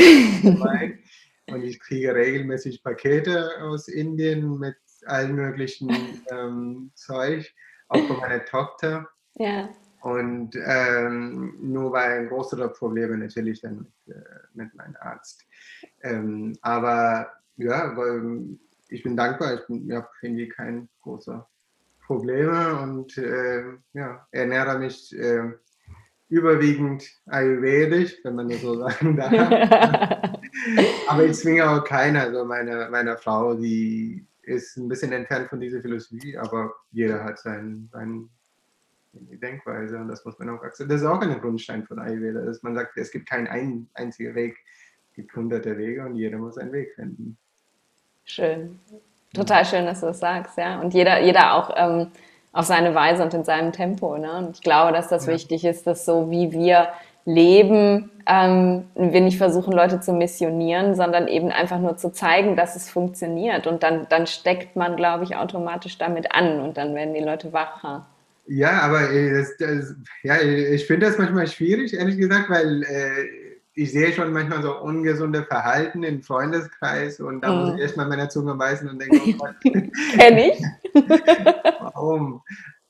[1.53, 5.91] Und ich kriege regelmäßig Pakete aus Indien mit allen möglichen
[6.31, 7.53] ähm, Zeug,
[7.89, 9.09] auch von meiner Tochter.
[9.35, 9.69] Ja.
[10.03, 14.23] Und ähm, nur bei größeren Problemen natürlich dann mit, äh,
[14.55, 15.45] mit meinem Arzt.
[16.03, 17.95] Ähm, aber ja,
[18.89, 21.43] ich bin dankbar, ich, ich habe irgendwie keine großen
[22.07, 25.53] Probleme und äh, ja, ernähre mich äh,
[26.31, 29.33] überwiegend ayurvedisch, wenn man das so sagen darf.
[31.09, 32.23] Aber ich zwinge auch keiner.
[32.23, 37.38] Also meine, meine Frau, die ist ein bisschen entfernt von dieser Philosophie, aber jeder hat
[37.38, 38.31] seinen, seinen
[39.12, 40.88] Denkweise und das muss man auch akzeptieren.
[40.88, 44.35] Das ist auch ein Grundstein von Ayurveda, dass man sagt, es gibt keinen ein, einzigen
[44.35, 44.57] Weg,
[45.11, 47.37] es gibt hunderte Wege und jeder muss einen Weg finden.
[48.25, 48.79] Schön.
[49.35, 50.81] Total schön, dass du das sagst, ja.
[50.81, 52.11] Und jeder, jeder auch ähm,
[52.53, 54.17] auf seine Weise und in seinem Tempo.
[54.19, 54.39] Ne?
[54.39, 55.33] Und ich glaube, dass das ja.
[55.33, 56.89] wichtig ist, dass so wie wir
[57.25, 62.77] leben, ähm, wir nicht versuchen, Leute zu missionieren, sondern eben einfach nur zu zeigen, dass
[62.77, 63.67] es funktioniert.
[63.67, 67.53] Und dann, dann steckt man, glaube ich, automatisch damit an und dann werden die Leute
[67.53, 68.07] wacher.
[68.47, 73.50] Ja, aber äh, das, das, ja, ich finde das manchmal schwierig, ehrlich gesagt, weil äh,
[73.74, 77.61] ich sehe schon manchmal so ungesunde Verhalten im Freundeskreis und da mhm.
[77.61, 79.54] muss ich erstmal meiner Zunge beißen und denke, oh Gott.
[79.62, 80.61] Kenn ich.
[81.80, 82.42] Warum?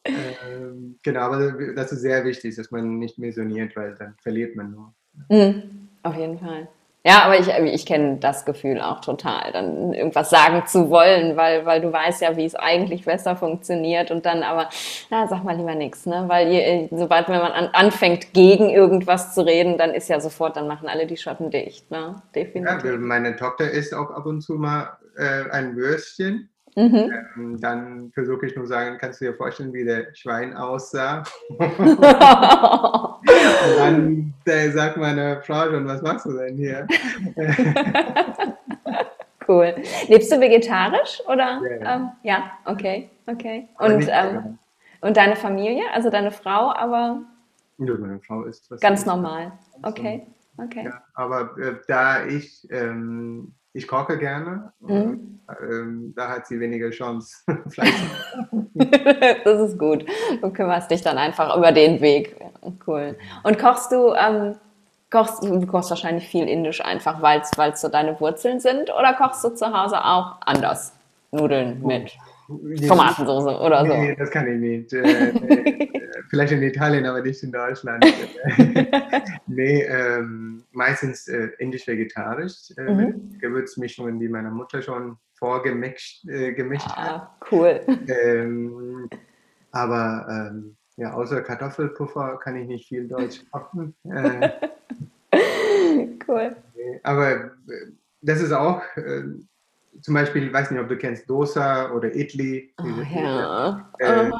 [0.04, 4.70] Ähm, genau, aber das ist sehr wichtig, dass man nicht missioniert, weil dann verliert man
[4.70, 4.94] nur.
[5.28, 6.68] Mhm, auf jeden Fall.
[7.02, 11.64] Ja, aber ich, ich kenne das Gefühl auch total, dann irgendwas sagen zu wollen, weil,
[11.64, 14.68] weil du weißt ja, wie es eigentlich besser funktioniert und dann aber,
[15.08, 16.24] na, sag mal lieber nichts, ne?
[16.26, 20.56] Weil ihr, sobald wenn man an, anfängt, gegen irgendwas zu reden, dann ist ja sofort,
[20.56, 22.20] dann machen alle die Schotten dicht, ne?
[22.34, 22.84] Definitiv.
[22.84, 27.12] Ja, meine Tochter isst auch ab und zu mal äh, ein Würstchen Mhm.
[27.36, 31.24] Ähm, dann versuche ich nur sagen, kannst du dir vorstellen, wie der Schwein aussah?
[31.58, 32.00] und
[33.78, 36.86] dann äh, sagt meine Frau schon, was machst du denn hier?
[39.48, 39.74] cool.
[40.08, 41.60] Lebst du vegetarisch oder?
[41.62, 41.94] Ja, ja.
[41.96, 43.68] Ähm, ja okay, okay.
[43.78, 44.58] Und, ähm,
[45.00, 47.22] und deine Familie, also deine Frau, aber?
[47.78, 48.80] Ja, meine Frau ist was.
[48.80, 49.52] Ganz normal.
[49.82, 50.26] Okay,
[50.58, 50.84] okay.
[50.84, 54.72] Ja, aber äh, da ich ähm, ich koche gerne.
[54.80, 55.40] Mhm.
[55.60, 57.36] Ähm, da hat sie weniger Chance.
[59.44, 60.04] das ist gut.
[60.40, 62.36] Du kümmerst dich dann einfach über den Weg.
[62.86, 63.16] Cool.
[63.42, 64.56] Und kochst du, ähm,
[65.10, 69.42] kochst, du kochst wahrscheinlich viel Indisch einfach, weil es so deine Wurzeln sind, oder kochst
[69.44, 70.92] du zu Hause auch anders?
[71.32, 72.12] Nudeln mit
[72.88, 73.94] Tomatensauce oder so?
[73.94, 74.92] Nee, das kann ich nicht.
[75.00, 75.99] Äh, äh,
[76.30, 78.04] vielleicht in Italien, aber nicht in Deutschland.
[79.46, 82.96] nee, ähm, meistens äh, indisch-vegetarisch äh, mhm.
[82.96, 87.30] mit Gewürzmischungen, die meine Mutter schon vorgemischt äh, gemischt ah, hat.
[87.50, 87.80] Cool.
[88.08, 89.10] Ähm,
[89.72, 93.94] aber ähm, ja, außer Kartoffelpuffer kann ich nicht viel Deutsch kochen.
[94.04, 94.50] Äh,
[96.28, 96.56] cool.
[97.02, 97.48] Aber äh,
[98.22, 98.82] das ist auch
[100.02, 102.72] zum Beispiel, ich weiß nicht, ob du kennst Dosa oder Idli.
[102.80, 103.90] Oh, ja.
[103.98, 104.30] Äh,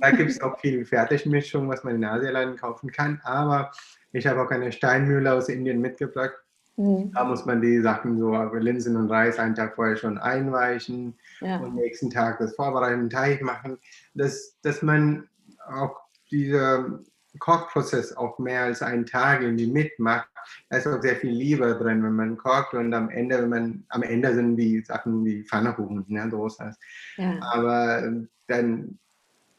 [0.00, 3.20] da gibt es auch viel Fertigmischung, was man in Asialaden kaufen kann.
[3.24, 3.70] Aber
[4.12, 6.34] ich habe auch eine Steinmühle aus Indien mitgebracht.
[6.76, 7.12] Mhm.
[7.12, 11.58] Da muss man die Sachen so, Linsen und Reis einen Tag vorher schon einweichen ja.
[11.58, 13.78] und nächsten Tag das vorbereiten, Teig machen,
[14.14, 15.28] dass, dass man
[15.68, 15.96] auch
[16.30, 17.04] diese
[17.38, 20.28] Kochprozess auch mehr als einen Tag irgendwie mitmacht,
[20.68, 23.84] da ist auch sehr viel Liebe drin, wenn man kocht und am Ende, wenn man,
[23.88, 26.78] am Ende sind die Sachen wie Pfannkuchen, ne, Dosas.
[27.16, 27.38] Ja.
[27.40, 28.98] Aber ähm, dann,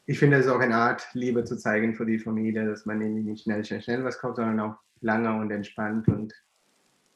[0.06, 3.00] ich finde, es ist auch eine Art, Liebe zu zeigen für die Familie, dass man
[3.00, 6.32] irgendwie nicht schnell, schnell, schnell was kocht, sondern auch lange und entspannt und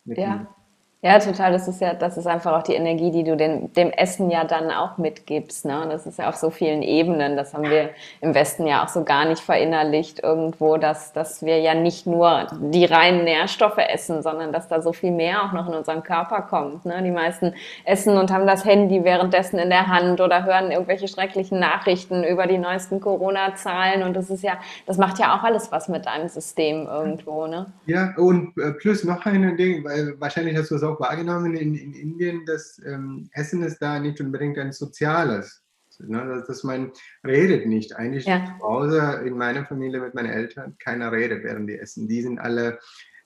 [0.05, 0.55] mit ja.
[1.01, 1.53] Ja, total.
[1.53, 4.43] Das ist ja, das ist einfach auch die Energie, die du den, dem Essen ja
[4.43, 5.65] dann auch mitgibst.
[5.65, 5.87] Ne?
[5.89, 7.37] Das ist ja auf so vielen Ebenen.
[7.37, 11.61] Das haben wir im Westen ja auch so gar nicht verinnerlicht irgendwo, dass, dass wir
[11.61, 15.69] ja nicht nur die reinen Nährstoffe essen, sondern dass da so viel mehr auch noch
[15.69, 16.85] in unseren Körper kommt.
[16.85, 17.01] Ne?
[17.05, 21.61] Die meisten essen und haben das Handy währenddessen in der Hand oder hören irgendwelche schrecklichen
[21.61, 24.03] Nachrichten über die neuesten Corona-Zahlen.
[24.03, 27.47] Und das ist ja, das macht ja auch alles was mit deinem System irgendwo.
[27.47, 27.67] Ne?
[27.87, 31.75] Ja, und äh, plus noch ein Ding, weil wahrscheinlich hast du es auch wahrgenommen in,
[31.75, 35.63] in Indien, dass ähm, Essen ist da nicht unbedingt ein soziales.
[36.01, 36.25] Ne?
[36.27, 36.93] Dass, dass man
[37.27, 37.97] redet nicht.
[37.97, 38.45] Eigentlich ja.
[38.45, 42.09] zu Hause in meiner Familie mit meinen Eltern, keiner redet, während die essen.
[42.09, 42.79] Die sind alle,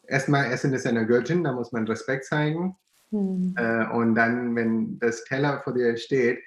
[0.06, 2.76] erstmal Essen ist eine Göttin, da muss man Respekt zeigen.
[3.10, 3.54] Hm.
[3.56, 6.38] Äh, und dann, wenn das Teller vor dir steht,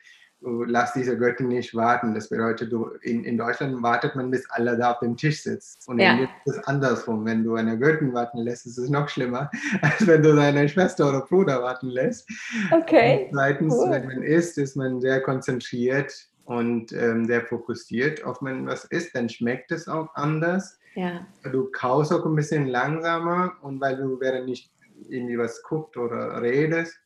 [0.45, 2.13] lass diese Göttin nicht warten.
[2.13, 5.77] Das bedeutet, du, in, in Deutschland wartet man, bis alle da auf dem Tisch sitzen.
[5.89, 6.19] Und ja.
[6.45, 7.25] ist es andersrum.
[7.25, 9.49] Wenn du eine Göttin warten lässt, ist es noch schlimmer,
[9.81, 12.29] als wenn du deine Schwester oder Bruder warten lässt.
[12.71, 13.25] Okay.
[13.25, 13.91] Und zweitens, cool.
[13.91, 16.13] wenn man isst, ist man sehr konzentriert
[16.45, 20.79] und ähm, sehr fokussiert auf man was isst, dann schmeckt es auch anders.
[20.93, 21.25] Ja.
[21.51, 24.71] Du kaust auch ein bisschen langsamer und weil du während nicht
[25.09, 26.99] irgendwie was guckt oder redest,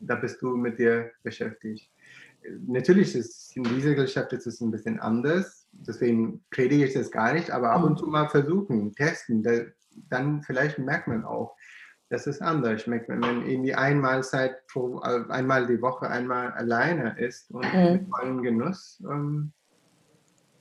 [0.00, 1.90] da bist du mit dir beschäftigt
[2.66, 7.32] natürlich ist in dieser Gesellschaft ist es ein bisschen anders, deswegen predige ich das gar
[7.32, 9.52] nicht, aber ab und zu mal versuchen, testen, da,
[10.08, 11.54] dann vielleicht merkt man auch,
[12.08, 16.50] dass es anders schmeckt, wenn man irgendwie einmal Zeit pro, äh, einmal die Woche einmal
[16.52, 17.92] alleine ist und mhm.
[17.92, 19.52] mit vollem Genuss ähm,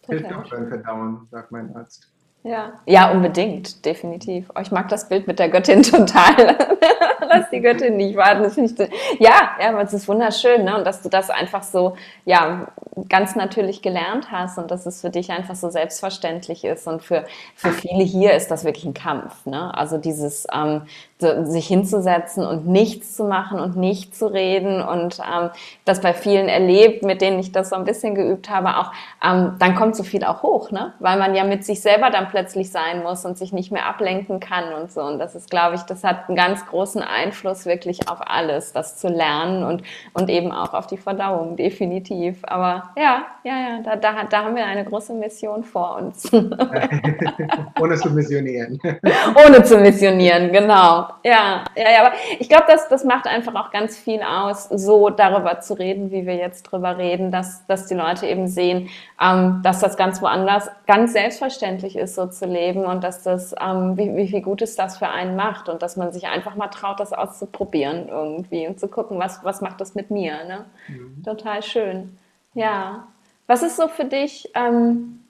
[0.07, 2.11] hilft auch beim Verdauen, sagt mein Arzt.
[2.43, 4.49] Ja, ja, unbedingt, definitiv.
[4.55, 6.77] Oh, ich mag das Bild mit der Göttin total.
[7.29, 8.43] Lass die Göttin nicht warten.
[8.43, 8.77] Das ich,
[9.19, 10.77] ja, ja, aber es ist wunderschön, ne?
[10.77, 12.67] Und dass du das einfach so, ja,
[13.07, 16.87] ganz natürlich gelernt hast und dass es für dich einfach so selbstverständlich ist.
[16.87, 19.75] Und für, für viele hier ist das wirklich ein Kampf, ne?
[19.75, 20.83] Also dieses, ähm,
[21.19, 25.49] sich hinzusetzen und nichts zu machen und nicht zu reden und ähm,
[25.83, 29.55] das bei vielen erlebt, mit denen ich das so ein bisschen geübt habe, auch ähm,
[29.59, 30.93] dann kommt so viel auch hoch, ne?
[30.99, 34.39] Weil man ja mit sich selber dann plötzlich sein muss und sich nicht mehr ablenken
[34.39, 35.01] kann und so.
[35.01, 38.97] Und das ist, glaube ich, das hat einen ganz großen Einfluss wirklich auf alles, das
[38.97, 42.39] zu lernen und, und eben auch auf die Verdauung, definitiv.
[42.43, 46.31] Aber ja, ja, ja, da, da, da haben wir eine große Mission vor uns.
[47.79, 48.79] Ohne zu missionieren.
[49.45, 51.07] Ohne zu missionieren, genau.
[51.23, 55.09] Ja, ja, ja, aber ich glaube, das, das macht einfach auch ganz viel aus, so
[55.09, 58.89] darüber zu reden, wie wir jetzt drüber reden, dass, dass die Leute eben sehen,
[59.21, 63.97] ähm, dass das ganz woanders ganz selbstverständlich ist, so zu leben und dass das, ähm,
[63.97, 66.98] wie, wie viel Gutes das für einen macht und dass man sich einfach mal traut,
[66.99, 70.43] das auszuprobieren irgendwie und zu gucken, was, was macht das mit mir.
[70.45, 70.65] Ne?
[70.87, 71.23] Mhm.
[71.23, 72.17] Total schön.
[72.53, 73.07] Ja.
[73.47, 75.21] Was ist so für dich, ähm,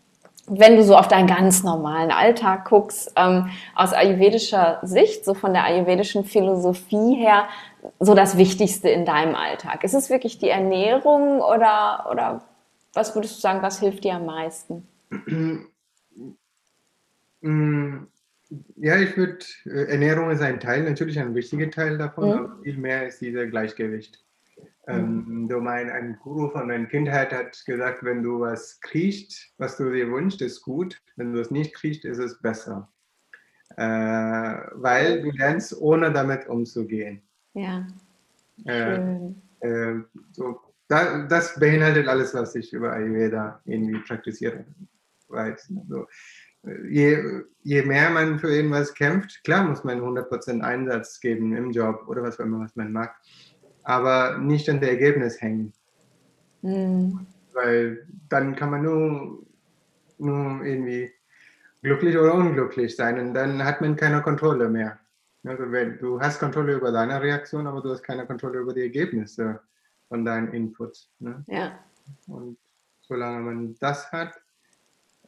[0.48, 5.54] wenn du so auf deinen ganz normalen Alltag guckst, ähm, aus ayurvedischer Sicht, so von
[5.54, 7.48] der ayurvedischen Philosophie her,
[8.00, 9.84] so das Wichtigste in deinem Alltag?
[9.84, 12.42] Ist es wirklich die Ernährung oder, oder
[12.94, 14.88] was würdest du sagen, was hilft dir am meisten?
[18.78, 22.34] Ja, ich würde, äh, Ernährung ist ein Teil, natürlich ein wichtiger Teil davon, mhm.
[22.34, 24.24] aber viel mehr ist dieser Gleichgewicht.
[24.88, 29.78] Ähm, so mein, ein Guru von meiner Kindheit hat gesagt, wenn du was kriegst, was
[29.78, 31.00] du dir wünschst, ist gut.
[31.16, 32.90] Wenn du es nicht kriegst, ist es besser.
[33.78, 37.22] Äh, weil du lernst, ohne damit umzugehen.
[37.54, 37.86] Ja.
[38.66, 44.66] Äh, äh, so, da, das beinhaltet alles, was ich über Ayurveda irgendwie praktiziere.
[45.28, 45.72] Weiß.
[45.82, 46.08] Also,
[46.64, 52.06] je, je mehr man für irgendwas kämpft, klar muss man 100% Einsatz geben im Job
[52.08, 53.16] oder was auch immer, was man mag
[53.90, 55.74] aber nicht an der Ergebnis hängen.
[56.62, 57.26] Mhm.
[57.54, 59.44] Weil dann kann man nur,
[60.20, 61.12] nur irgendwie
[61.82, 65.00] glücklich oder unglücklich sein und dann hat man keine Kontrolle mehr.
[65.44, 68.82] Also wenn, du hast Kontrolle über deine Reaktion, aber du hast keine Kontrolle über die
[68.82, 69.60] Ergebnisse
[70.08, 71.10] von deinen Inputs.
[71.18, 71.44] Ne?
[71.48, 71.80] Ja.
[72.28, 72.58] Und
[73.02, 74.40] solange man das hat,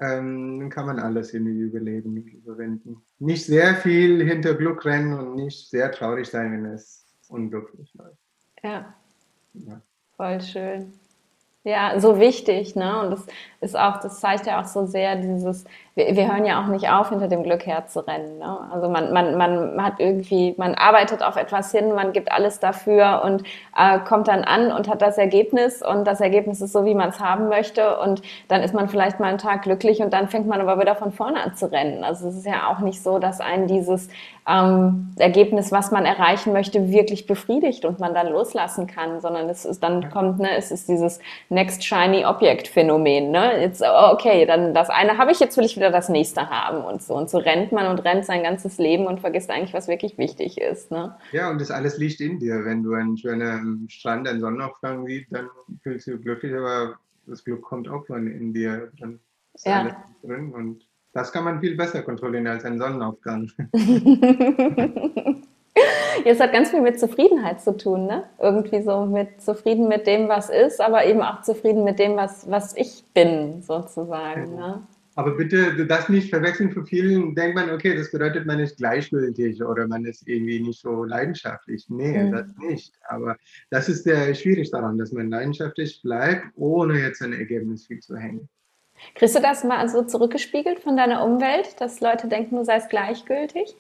[0.02, 3.04] dann kann man alles irgendwie überleben, überwinden.
[3.20, 8.18] Nicht sehr viel hinter Glück rennen und nicht sehr traurig sein, wenn es unglücklich läuft.
[8.64, 8.96] Ja.
[9.54, 9.82] ja.
[10.18, 10.94] Voll schön.
[11.64, 13.00] Ja, so wichtig, ne?
[13.00, 13.28] Und das
[13.62, 15.66] ist auch, das zeigt ja auch so sehr dieses
[15.96, 18.38] wir, wir, hören ja auch nicht auf, hinter dem Glück herzurennen.
[18.38, 18.58] Ne?
[18.72, 23.22] Also man, man, man hat irgendwie, man arbeitet auf etwas hin, man gibt alles dafür
[23.26, 23.44] und
[23.78, 27.10] äh, kommt dann an und hat das Ergebnis und das Ergebnis ist so, wie man
[27.10, 30.48] es haben möchte und dann ist man vielleicht mal einen Tag glücklich und dann fängt
[30.48, 32.06] man aber wieder von vorne an zu rennen.
[32.06, 34.08] Also es ist ja auch nicht so, dass einen dieses
[34.48, 39.66] ähm, Ergebnis, was man erreichen möchte, wirklich befriedigt und man dann loslassen kann, sondern es
[39.66, 41.20] ist dann kommt, ne, es ist dieses
[41.50, 43.32] Next Shiny Object Phänomen.
[43.32, 43.62] Ne?
[43.62, 46.86] Jetzt, oh, okay, dann das eine habe ich, jetzt will ich wieder das nächste haben
[46.86, 47.16] und so.
[47.16, 50.62] Und so rennt man und rennt sein ganzes Leben und vergisst eigentlich, was wirklich wichtig
[50.62, 50.92] ist.
[50.92, 51.16] Ne?
[51.32, 52.64] Ja, und das alles liegt in dir.
[52.64, 55.50] Wenn du einen schönen Strand, einen Sonnenaufgang siehst, dann
[55.82, 58.92] fühlst du dich glücklich, aber das Glück kommt auch von in dir.
[59.00, 59.20] Dann
[59.54, 59.82] ist ja.
[59.82, 63.52] alles drin und das kann man viel besser kontrollieren als einen Sonnenaufgang.
[66.26, 68.26] Es hat ganz viel mit Zufriedenheit zu tun, ne?
[68.40, 72.50] Irgendwie so mit zufrieden mit dem, was ist, aber eben auch zufrieden mit dem, was,
[72.50, 74.56] was ich bin, sozusagen.
[74.56, 74.84] Ne?
[75.16, 76.72] Aber bitte das nicht verwechseln.
[76.72, 80.80] Für vielen denkt man, okay, das bedeutet, man ist gleichgültig oder man ist irgendwie nicht
[80.80, 81.86] so leidenschaftlich.
[81.90, 82.32] Nee, mhm.
[82.32, 82.94] das nicht.
[83.10, 83.36] Aber
[83.70, 88.16] das ist der schwierig daran, dass man leidenschaftlich bleibt, ohne jetzt ein Ergebnis viel zu
[88.16, 88.48] hängen.
[89.16, 93.76] Kriegst du das mal so zurückgespiegelt von deiner Umwelt, dass Leute denken, du seist gleichgültig?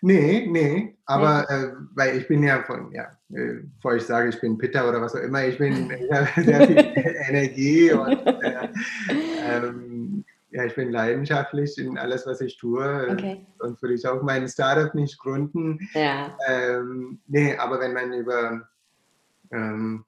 [0.00, 1.54] Nee, nee, aber nee.
[1.54, 5.00] Äh, weil ich bin ja von, ja, äh, bevor ich sage, ich bin Pitter oder
[5.00, 6.92] was auch immer, ich bin ich sehr viel
[7.28, 8.68] Energie und äh,
[9.48, 13.08] ähm, ja, ich bin leidenschaftlich in alles, was ich tue.
[13.10, 13.46] Okay.
[13.58, 15.78] Sonst würde ich auch meinen Startup nicht gründen.
[15.94, 16.36] Ja.
[16.48, 18.68] Ähm, nee, aber wenn man über
[19.50, 20.04] ähm,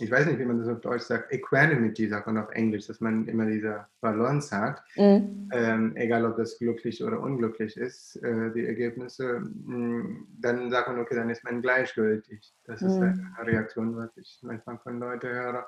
[0.00, 3.00] ich weiß nicht, wie man das auf Deutsch sagt, Equanimity sagt man auf Englisch, dass
[3.00, 5.48] man immer diese Balance hat, mhm.
[5.52, 10.88] ähm, egal ob das glücklich oder unglücklich ist, äh, die Ergebnisse, mh, mm, dann sagt
[10.88, 12.52] man, okay, dann ist man gleichgültig.
[12.64, 13.34] Das ist mhm.
[13.36, 15.64] eine Reaktion, was ich manchmal von Leuten höre.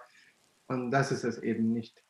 [0.66, 2.02] Und das ist es eben nicht.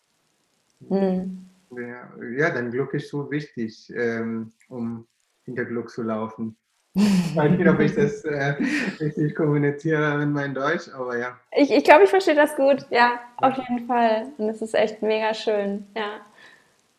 [0.81, 1.51] Mhm.
[1.71, 5.07] Ja, dein Glück ist so wichtig, ähm, um
[5.45, 6.57] hinter Glück zu laufen.
[6.95, 8.55] Ich weiß nicht, ob ich das äh,
[9.01, 11.39] richtig kommuniziere in mein Deutsch, aber ja.
[11.53, 14.29] Ich, ich glaube, ich verstehe das gut, ja, auf jeden Fall.
[14.39, 16.21] Und es ist echt mega schön, ja.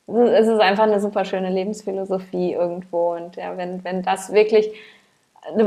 [0.08, 3.16] Es ist einfach eine super schöne Lebensphilosophie irgendwo.
[3.16, 4.72] Und ja, wenn, wenn das wirklich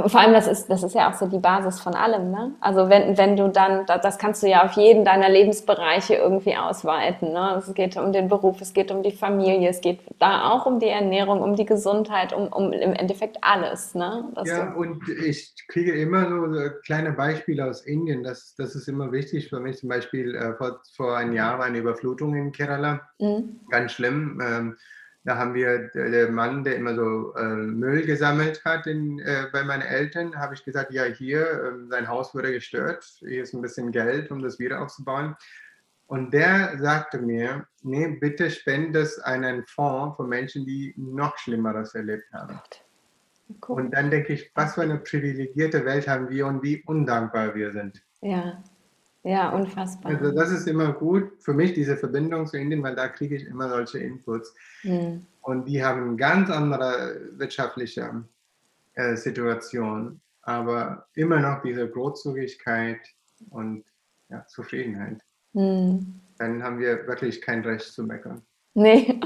[0.06, 2.30] vor allem, das ist, das ist ja auch so die Basis von allem.
[2.30, 2.52] Ne?
[2.60, 7.32] Also wenn, wenn du dann, das kannst du ja auf jeden deiner Lebensbereiche irgendwie ausweiten.
[7.32, 7.56] Ne?
[7.56, 10.80] Es geht um den Beruf, es geht um die Familie, es geht da auch um
[10.80, 13.94] die Ernährung, um die Gesundheit, um, um im Endeffekt alles.
[13.94, 14.30] Ne?
[14.44, 18.22] ja, und ich kriege immer so kleine Beispiele aus Indien.
[18.22, 19.78] Das, das ist immer wichtig für mich.
[19.78, 23.00] Zum Beispiel äh, vor, vor einem Jahr war eine Überflutung in Kerala.
[23.18, 23.60] Mhm.
[23.70, 24.40] Ganz schlimm.
[24.44, 24.76] Ähm,
[25.24, 29.62] da haben wir, der Mann, der immer so äh, Müll gesammelt hat in, äh, bei
[29.62, 33.60] meinen Eltern, habe ich gesagt, ja, hier, äh, sein Haus wurde gestört, hier ist ein
[33.60, 35.36] bisschen Geld, um das wieder aufzubauen.
[36.06, 41.36] Und der sagte mir, nee, bitte spende es an einen Fonds für Menschen, die noch
[41.38, 42.58] Schlimmeres erlebt haben.
[43.68, 43.82] Cool.
[43.82, 47.72] Und dann denke ich, was für eine privilegierte Welt haben wir und wie undankbar wir
[47.72, 48.02] sind.
[48.22, 48.62] Ja,
[49.22, 50.12] ja, unfassbar.
[50.12, 53.46] Also das ist immer gut für mich, diese Verbindung zu Indien, weil da kriege ich
[53.46, 54.54] immer solche Inputs.
[54.82, 55.26] Mhm.
[55.42, 58.24] Und die haben eine ganz andere wirtschaftliche
[58.94, 63.00] äh, Situation, aber immer noch diese Großzügigkeit
[63.50, 63.84] und
[64.30, 65.22] ja, Zufriedenheit.
[65.52, 66.20] Mhm.
[66.38, 68.40] Dann haben wir wirklich kein Recht zu meckern.
[68.74, 69.18] Nee,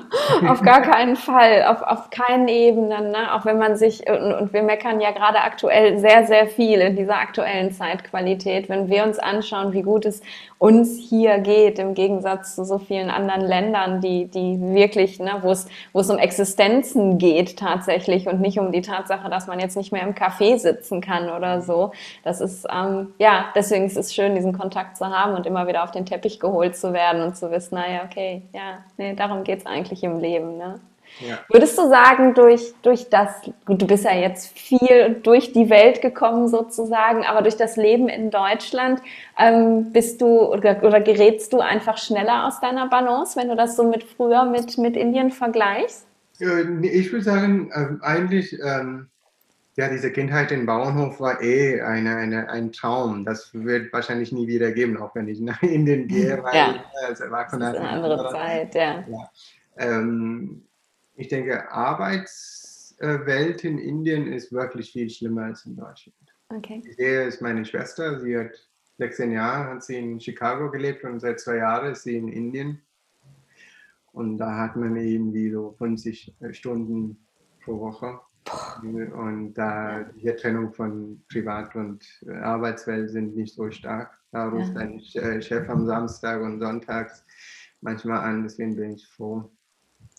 [0.48, 3.10] auf gar keinen Fall, auf, auf keinen Ebenen.
[3.10, 3.34] Ne?
[3.34, 6.96] Auch wenn man sich, und, und wir meckern ja gerade aktuell sehr, sehr viel in
[6.96, 10.22] dieser aktuellen Zeitqualität, wenn wir uns anschauen, wie gut es
[10.56, 15.50] uns hier geht, im Gegensatz zu so vielen anderen Ländern, die, die wirklich, ne, wo
[15.50, 19.76] es, wo es um Existenzen geht tatsächlich und nicht um die Tatsache, dass man jetzt
[19.76, 21.92] nicht mehr im Café sitzen kann oder so.
[22.22, 25.84] Das ist, ähm, ja, deswegen ist es schön, diesen Kontakt zu haben und immer wieder
[25.84, 29.60] auf den Teppich geholt zu werden und zu wissen, naja, okay, ja, nee, darum geht
[29.60, 30.80] es eigentlich im Leben, ne?
[31.20, 31.38] Ja.
[31.48, 36.00] Würdest du sagen, durch, durch das, gut, du bist ja jetzt viel durch die Welt
[36.00, 39.00] gekommen sozusagen, aber durch das Leben in Deutschland
[39.38, 43.76] ähm, bist du oder, oder gerätst du einfach schneller aus deiner Balance, wenn du das
[43.76, 46.06] so mit früher mit, mit Indien vergleichst?
[46.38, 49.08] Ich würde sagen, ähm, eigentlich, ähm,
[49.76, 53.24] ja, diese Kindheit im Bauernhof war eh eine, eine, ein Traum.
[53.24, 56.84] Das wird wahrscheinlich nie wieder geben, auch wenn ich nach Indien gehe, weil ja.
[57.06, 57.72] als Erwachsener.
[57.72, 59.04] Das ist eine andere Zeit, ja.
[59.08, 59.30] ja.
[59.76, 60.62] Ähm,
[61.16, 66.16] ich denke, Arbeitswelt in Indien ist wirklich viel schlimmer als in Deutschland.
[66.50, 66.82] Okay.
[66.84, 68.52] Ich sehe, ist meine Schwester, sie hat
[68.98, 72.80] 16 Jahre, hat sie in Chicago gelebt und seit zwei Jahren ist sie in Indien.
[74.12, 77.26] Und da hat man irgendwie so 50 Stunden
[77.64, 78.20] pro Woche.
[78.82, 82.04] Und da die Trennung von Privat- und
[82.42, 84.18] Arbeitswelt sind nicht so stark.
[84.32, 84.80] Da ruft ja.
[84.80, 87.24] ein Chef am Samstag und Sonntags
[87.80, 89.48] manchmal an, deswegen bin ich froh,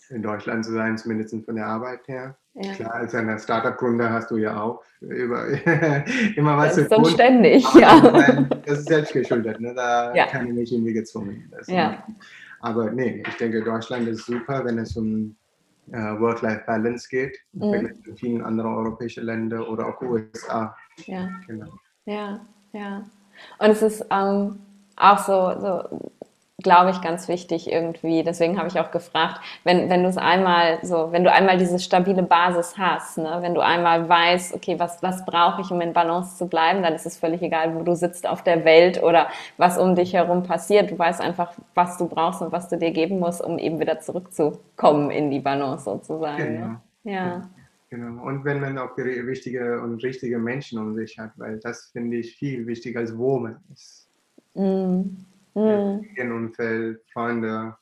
[0.08, 2.36] in Deutschland zu sein, zumindest von der Arbeit her.
[2.54, 2.72] Ja.
[2.72, 5.46] Klar, als ein Startup-Gründer hast du ja auch über,
[6.36, 7.04] immer was zu tun.
[7.04, 8.48] ständig, ja.
[8.64, 9.74] Das ist selbstgeschuldet, ne?
[9.74, 10.26] da ja.
[10.26, 11.52] kann ich mich irgendwie gezwungen.
[11.66, 12.06] Ja.
[12.60, 15.45] Aber nee, ich denke, Deutschland ist super, wenn es um äh,
[15.92, 17.74] Work-Life-Balance geht, mhm.
[18.06, 20.76] in vielen anderen europäischen Ländern oder auch USA.
[21.04, 21.72] Ja, genau.
[22.04, 22.40] ja,
[22.72, 23.04] ja.
[23.58, 24.58] Und es ist ähm,
[24.96, 26.12] auch so, so
[26.66, 28.24] glaube ich, ganz wichtig irgendwie.
[28.24, 31.78] Deswegen habe ich auch gefragt, wenn, wenn du es einmal so, wenn du einmal diese
[31.78, 35.92] stabile Basis hast, ne, wenn du einmal weißt, okay, was, was brauche ich, um in
[35.92, 39.28] Balance zu bleiben, dann ist es völlig egal, wo du sitzt auf der Welt oder
[39.58, 40.90] was um dich herum passiert.
[40.90, 44.00] Du weißt einfach, was du brauchst und was du dir geben musst, um eben wieder
[44.00, 46.42] zurückzukommen in die Balance sozusagen.
[46.42, 46.58] Ne?
[46.58, 46.66] Genau.
[46.66, 46.80] Ne?
[47.04, 47.50] Ja.
[47.90, 48.24] Genau.
[48.24, 52.34] Und wenn man auch wichtige und richtige Menschen um sich hat, weil das finde ich
[52.34, 54.08] viel wichtiger als wo man ist.
[54.54, 55.02] Mm.
[55.56, 56.32] Mhm.
[56.32, 57.76] Umfeld, Freunde,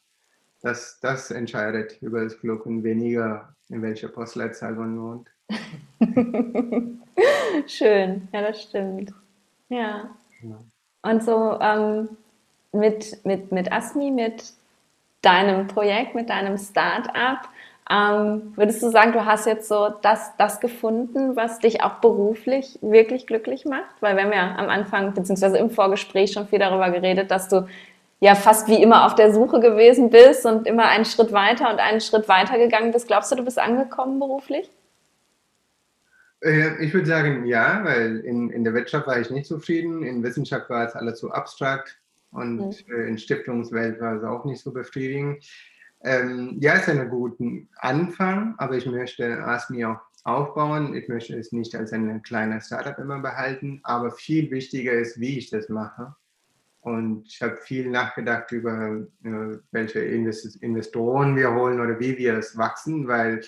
[0.63, 5.29] das, das entscheidet über das Glück und weniger, in welcher Postleitzahl man wohnt.
[7.67, 9.13] Schön, ja, das stimmt.
[9.69, 10.09] Ja.
[10.43, 10.59] ja.
[11.03, 12.09] Und so ähm,
[12.73, 14.53] mit, mit, mit Asmi, mit
[15.21, 17.49] deinem Projekt, mit deinem Start-up,
[17.91, 22.79] ähm, würdest du sagen, du hast jetzt so das, das gefunden, was dich auch beruflich
[22.81, 24.01] wirklich glücklich macht?
[24.01, 27.67] Weil wir haben ja am Anfang beziehungsweise im Vorgespräch schon viel darüber geredet, dass du
[28.21, 31.79] ja fast wie immer auf der Suche gewesen bist und immer einen Schritt weiter und
[31.79, 33.07] einen Schritt weiter gegangen bist.
[33.07, 34.71] Glaubst du, du bist angekommen beruflich?
[36.41, 40.23] Äh, ich würde sagen ja, weil in, in der Wirtschaft war ich nicht zufrieden, in
[40.23, 41.99] Wissenschaft war es alles so abstrakt
[42.31, 43.09] und mhm.
[43.09, 45.45] in Stiftungswelt war es auch nicht so befriedigend.
[46.05, 47.45] Ähm, ja, ist ein guter
[47.79, 50.95] Anfang, aber ich möchte ASMI auch aufbauen.
[50.95, 55.39] Ich möchte es nicht als ein kleines Startup immer behalten, aber viel wichtiger ist, wie
[55.39, 56.15] ich das mache.
[56.81, 62.59] Und ich habe viel nachgedacht über, äh, welche Investoren wir holen oder wie wir es
[62.59, 63.41] wachsen, weil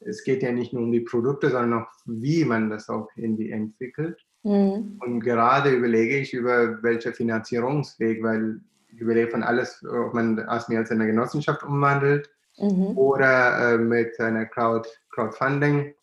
[0.00, 3.50] es geht ja nicht nur um die Produkte, sondern auch, wie man das auch irgendwie
[3.50, 4.22] entwickelt.
[4.42, 4.98] Mhm.
[5.00, 8.60] Und gerade überlege ich über welcher Finanzierungsweg, weil
[9.02, 12.96] überlege von alles, ob man ASMI als eine Genossenschaft umwandelt mhm.
[12.96, 15.94] oder äh, mit einer Crowd, Crowdfunding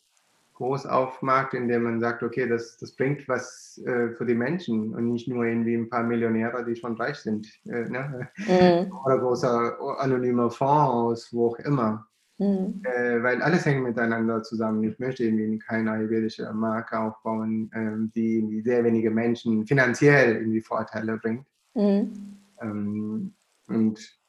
[0.60, 5.14] groß aufmacht, indem man sagt, okay, das, das bringt was äh, für die Menschen und
[5.14, 7.48] nicht nur irgendwie ein paar Millionäre, die schon reich sind.
[7.66, 8.28] Äh, ne?
[8.38, 8.92] mhm.
[9.06, 12.06] Oder großer anonymer Fonds aus, wo auch immer.
[12.40, 12.82] Mhm.
[12.84, 14.84] Äh, weil alles hängt miteinander zusammen.
[14.84, 20.62] Ich möchte irgendwie keine ayurvedische Marke aufbauen, ähm, die, die sehr wenige Menschen finanziell irgendwie
[20.62, 21.46] Vorteile bringt.
[21.74, 22.39] Mhm.
[22.62, 23.34] Ähm,
[23.68, 24.20] und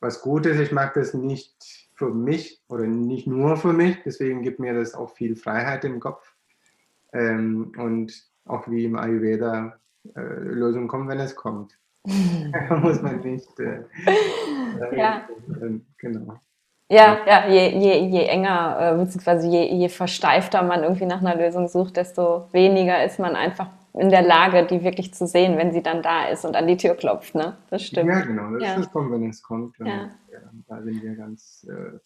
[0.00, 4.42] was gut ist, ich mag das nicht für mich oder nicht nur für mich, deswegen
[4.42, 6.34] gibt mir das auch viel Freiheit im Kopf.
[7.12, 8.12] Ähm, und
[8.44, 9.78] auch wie im Ayurveda
[10.14, 11.78] äh, Lösungen kommen, wenn es kommt.
[12.82, 13.58] muss man nicht.
[13.58, 13.84] Äh,
[14.96, 15.28] ja.
[15.60, 16.38] Äh, genau.
[16.90, 21.34] Ja, ja, je, je, je enger, äh, beziehungsweise je, je versteifter man irgendwie nach einer
[21.34, 25.72] Lösung sucht, desto weniger ist man einfach in der Lage, die wirklich zu sehen, wenn
[25.72, 27.36] sie dann da ist und an die Tür klopft.
[27.36, 27.56] Ne?
[27.70, 28.10] Das stimmt.
[28.10, 28.50] Ja, genau.
[28.50, 28.74] Das ja.
[28.74, 29.78] ist kommt, wenn es kommt.
[29.78, 29.86] Ja.
[29.86, 30.40] ja.
[30.66, 31.64] da sind wir ganz.
[31.70, 31.98] Äh,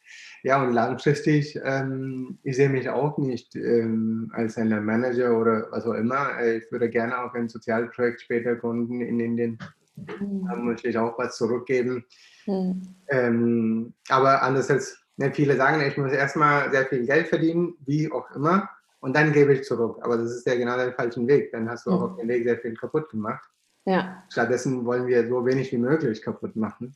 [0.42, 5.86] ja, und langfristig, ähm, ich sehe mich auch nicht ähm, als ein Manager oder was
[5.86, 6.38] auch immer.
[6.38, 9.58] Äh, ich würde gerne auch ein Sozialprojekt später gründen in Indien.
[9.96, 10.46] Mhm.
[10.46, 12.04] Da möchte ich auch was zurückgeben.
[12.44, 12.82] Mhm.
[13.08, 18.12] Ähm, aber anders als ne, viele sagen, ich muss erstmal sehr viel Geld verdienen, wie
[18.12, 18.68] auch immer
[19.00, 19.98] und dann gebe ich zurück.
[20.02, 21.52] Aber das ist ja genau der falsche Weg.
[21.52, 22.04] Dann hast du auch mhm.
[22.04, 23.48] auf dem Weg sehr viel kaputt gemacht.
[23.84, 24.22] Ja.
[24.28, 26.94] Stattdessen wollen wir so wenig wie möglich kaputt machen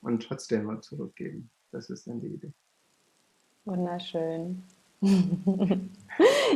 [0.00, 1.50] und trotzdem mal zurückgeben.
[1.70, 2.52] Das ist dann die Idee.
[3.64, 4.62] Wunderschön.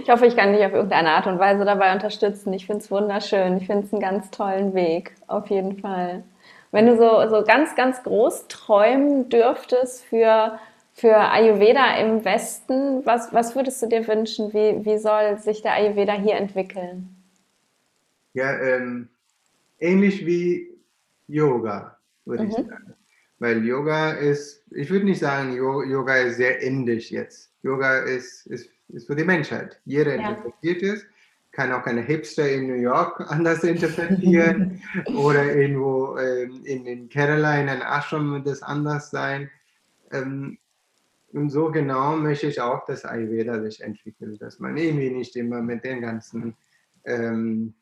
[0.03, 2.53] Ich hoffe, ich kann dich auf irgendeine Art und Weise dabei unterstützen.
[2.53, 3.57] Ich finde es wunderschön.
[3.57, 6.23] Ich finde es einen ganz tollen Weg, auf jeden Fall.
[6.71, 10.59] Wenn du so, so ganz, ganz groß träumen dürftest für
[10.97, 14.55] für Ayurveda im Westen, was, was würdest du dir wünschen?
[14.55, 17.15] Wie, wie soll sich der Ayurveda hier entwickeln?
[18.33, 19.11] Ja, ähm,
[19.79, 20.71] ähnlich wie
[21.29, 22.49] Yoga, würde mhm.
[22.49, 22.95] ich sagen.
[23.39, 27.53] Weil Yoga ist, ich würde nicht sagen, Yoga ist sehr indisch jetzt.
[27.63, 29.79] Yoga ist, ist, ist für die Menschheit.
[29.85, 30.31] Jeder ja.
[30.31, 31.07] interpretiert es.
[31.53, 34.81] Kann auch keine Hipster in New York anders interpretieren
[35.15, 39.51] oder irgendwo ähm, in, in Kerala in einem Ashram wird das anders sein.
[40.11, 40.57] Ähm,
[41.37, 45.61] und so genau möchte ich auch, dass Ayurveda sich entwickelt, dass man irgendwie nicht immer
[45.61, 46.57] mit den ganzen,
[47.05, 47.75] ähm,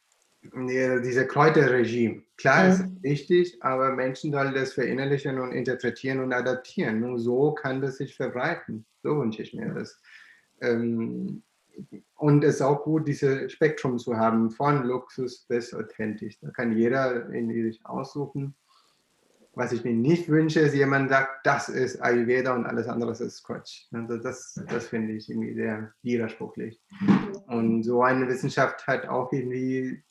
[0.43, 2.71] diese Kräuterregime, klar, mhm.
[2.71, 7.01] ist wichtig, aber Menschen sollen das verinnerlichen und interpretieren und adaptieren.
[7.01, 8.85] Nur so kann das sich verbreiten.
[9.03, 10.01] So wünsche ich mir das.
[10.61, 11.43] Ähm,
[12.17, 16.39] und es ist auch gut, dieses Spektrum zu haben, von Luxus bis authentisch.
[16.41, 18.55] Da kann jeder irgendwie sich aussuchen.
[19.57, 23.45] Was ich mir nicht wünsche, ist, jemand sagt, das ist Ayurveda und alles andere ist
[23.45, 23.87] Quatsch.
[23.93, 26.81] Also das, das finde ich irgendwie sehr widersprüchlich.
[27.47, 30.03] Und so eine Wissenschaft hat auch irgendwie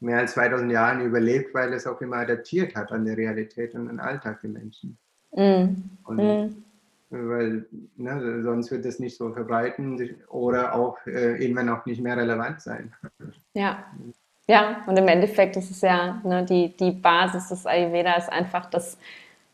[0.00, 3.88] mehr als 2000 Jahre überlebt, weil es auch immer adaptiert hat an die Realität und
[3.88, 4.98] den Alltag der Menschen.
[5.32, 5.66] Mm.
[6.04, 6.62] Und, mm.
[7.08, 7.66] Weil
[7.96, 12.60] ne, sonst wird es nicht so verbreiten oder auch äh, irgendwann auch nicht mehr relevant
[12.60, 12.92] sein.
[13.54, 13.84] Ja.
[14.48, 18.66] Ja, und im Endeffekt ist es ja ne, die, die Basis des Ayurveda ist einfach
[18.70, 18.96] das,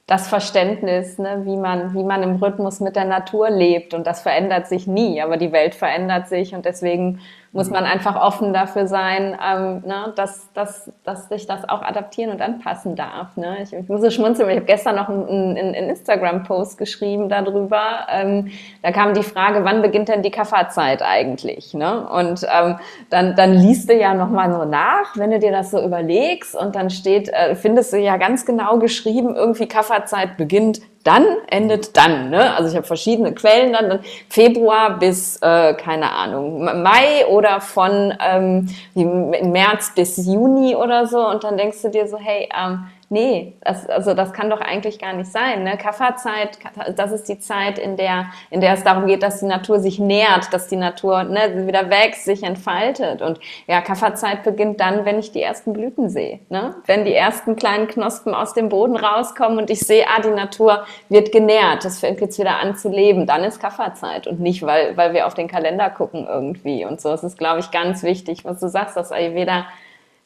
[0.07, 3.95] das Verständnis, ne, wie, man, wie man im Rhythmus mit der Natur lebt.
[3.95, 7.21] Und das verändert sich nie, aber die Welt verändert sich und deswegen
[7.55, 12.31] muss man einfach offen dafür sein, ähm, ne, dass, dass, dass sich das auch adaptieren
[12.31, 13.37] und anpassen darf.
[13.37, 13.59] Ne?
[13.63, 18.07] Ich, ich muss so schmunzeln, ich habe gestern noch einen, einen, einen Instagram-Post geschrieben darüber.
[18.11, 18.51] Ähm,
[18.83, 21.75] da kam die Frage, wann beginnt denn die Kafferzeit eigentlich?
[21.75, 22.09] Ne?
[22.09, 22.79] Und ähm,
[23.11, 26.75] dann, dann liest du ja nochmal so nach, wenn du dir das so überlegst und
[26.75, 32.31] dann steht, äh, findest du ja ganz genau geschrieben, irgendwie Kafferzeit beginnt dann endet dann.
[32.31, 32.55] Ne?
[32.57, 38.15] Also ich habe verschiedene Quellen dann, dann Februar bis, äh, keine Ahnung, Mai oder von
[38.21, 41.27] ähm, März bis Juni oder so.
[41.27, 44.99] Und dann denkst du dir so, hey, ähm, nee, das, also das kann doch eigentlich
[44.99, 45.65] gar nicht sein.
[45.65, 45.77] Ne?
[45.77, 46.59] Kafferzeit,
[46.97, 49.99] das ist die Zeit, in der, in der es darum geht, dass die Natur sich
[49.99, 53.21] nährt, dass die Natur ne, wieder wächst, sich entfaltet.
[53.21, 56.41] Und ja, Kafferzeit beginnt dann, wenn ich die ersten Blüten sehe.
[56.49, 56.75] Ne?
[56.87, 60.87] Wenn die ersten kleinen Knospen aus dem Boden rauskommen und ich sehe, ah, die Natur
[61.11, 64.97] wird genährt, es fängt jetzt wieder an zu leben, dann ist Kafferzeit und nicht, weil,
[64.97, 67.11] weil wir auf den Kalender gucken irgendwie und so.
[67.11, 69.67] Es ist, glaube ich, ganz wichtig, was du sagst, dass Ayurveda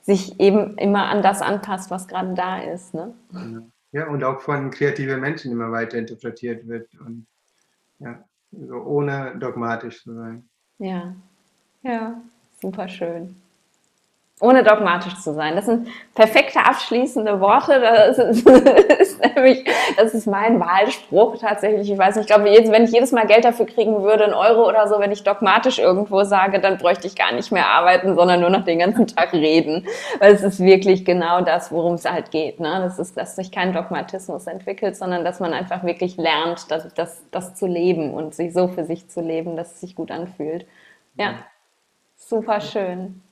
[0.07, 2.95] sich eben immer an das anpasst, was gerade da ist.
[2.95, 3.15] Ne?
[3.93, 7.27] Ja, und auch von kreativen Menschen immer weiter interpretiert wird und
[7.99, 10.49] ja, so ohne dogmatisch zu sein.
[10.79, 11.15] Ja,
[11.83, 12.21] ja,
[12.61, 13.35] super schön
[14.39, 15.57] ohne dogmatisch zu sein.
[15.57, 17.81] Das sind perfekte abschließende Worte.
[17.81, 18.47] Das ist,
[19.01, 19.65] ist nämlich,
[19.97, 21.91] das ist mein Wahlspruch tatsächlich.
[21.91, 24.69] Ich weiß nicht, ich glaube, wenn ich jedes Mal Geld dafür kriegen würde, einen Euro
[24.69, 28.41] oder so, wenn ich dogmatisch irgendwo sage, dann bräuchte ich gar nicht mehr arbeiten, sondern
[28.41, 29.87] nur noch den ganzen Tag reden.
[30.19, 32.61] Weil es ist wirklich genau das, worum es halt geht.
[32.61, 32.81] Ne?
[32.83, 37.23] Das ist, dass sich kein Dogmatismus entwickelt, sondern dass man einfach wirklich lernt, das, das,
[37.31, 40.67] das zu leben und sich so für sich zu leben, dass es sich gut anfühlt.
[41.15, 41.37] Ja,
[42.17, 43.23] super schön.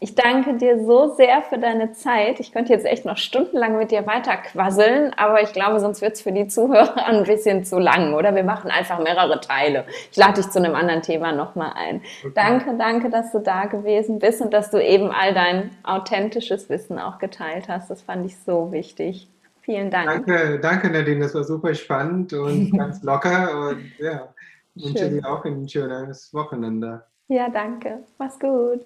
[0.00, 2.40] Ich danke dir so sehr für deine Zeit.
[2.40, 6.14] Ich könnte jetzt echt noch stundenlang mit dir weiter quasseln, aber ich glaube, sonst wird
[6.14, 8.34] es für die Zuhörer ein bisschen zu lang, oder?
[8.34, 9.84] Wir machen einfach mehrere Teile.
[10.10, 12.02] Ich lade dich zu einem anderen Thema nochmal ein.
[12.20, 12.32] Okay.
[12.34, 16.98] Danke, danke, dass du da gewesen bist und dass du eben all dein authentisches Wissen
[16.98, 17.90] auch geteilt hast.
[17.90, 19.28] Das fand ich so wichtig.
[19.62, 20.26] Vielen Dank.
[20.26, 24.28] Danke, danke Nadine, das war super spannend und ganz locker und ja,
[24.74, 27.02] wünsche dir auch ein schönes Wochenende.
[27.28, 28.00] Ja, danke.
[28.18, 28.84] Mach's gut.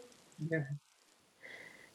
[0.48, 0.60] Ja.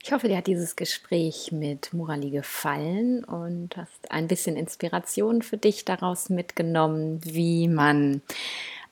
[0.06, 5.56] Ich hoffe, dir hat dieses Gespräch mit Murali gefallen und hast ein bisschen Inspiration für
[5.56, 8.22] dich daraus mitgenommen, wie man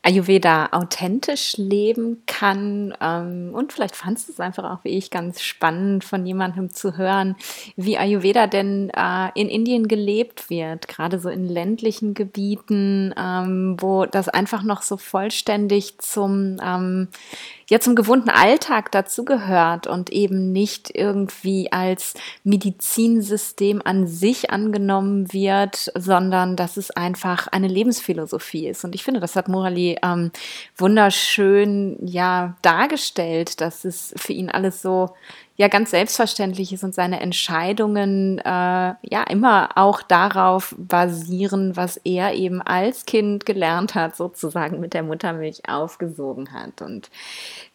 [0.03, 2.93] Ayurveda authentisch leben kann.
[2.99, 6.97] Ähm, und vielleicht fandest du es einfach auch wie ich ganz spannend, von jemandem zu
[6.97, 7.35] hören,
[7.75, 14.05] wie Ayurveda denn äh, in Indien gelebt wird, gerade so in ländlichen Gebieten, ähm, wo
[14.05, 17.09] das einfach noch so vollständig zum ähm,
[17.71, 25.89] ja zum gewohnten Alltag dazugehört und eben nicht irgendwie als Medizinsystem an sich angenommen wird,
[25.95, 28.83] sondern dass es einfach eine Lebensphilosophie ist.
[28.83, 30.31] Und ich finde, das hat Morali ähm,
[30.75, 35.15] wunderschön ja dargestellt, dass es für ihn alles so
[35.57, 42.33] ja ganz selbstverständlich ist und seine Entscheidungen äh, ja immer auch darauf basieren, was er
[42.33, 46.81] eben als Kind gelernt hat, sozusagen mit der Muttermilch aufgesogen hat.
[46.81, 47.09] Und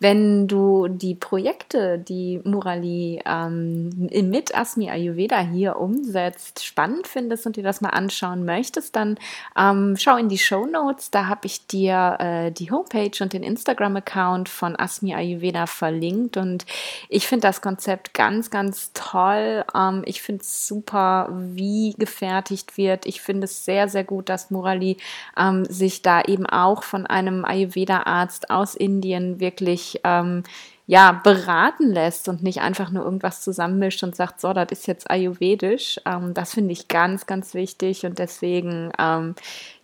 [0.01, 7.57] wenn du die Projekte, die Murali ähm, mit Asmi Ayurveda hier umsetzt, spannend findest und
[7.57, 9.19] dir das mal anschauen möchtest, dann
[9.57, 11.11] ähm, schau in die Show Notes.
[11.11, 16.65] Da habe ich dir äh, die Homepage und den Instagram-Account von Asmi Ayurveda verlinkt und
[17.09, 19.63] ich finde das Konzept ganz, ganz toll.
[19.75, 23.05] Ähm, ich finde es super, wie gefertigt wird.
[23.05, 24.97] Ich finde es sehr, sehr gut, dass Murali
[25.37, 30.43] ähm, sich da eben auch von einem Ayurveda-Arzt aus Indien wirklich ähm,
[30.89, 35.11] ja, beraten lässt und nicht einfach nur irgendwas zusammenmischt und sagt, so, das ist jetzt
[35.11, 36.01] ayurvedisch.
[36.07, 39.35] Ähm, das finde ich ganz, ganz wichtig und deswegen, ähm,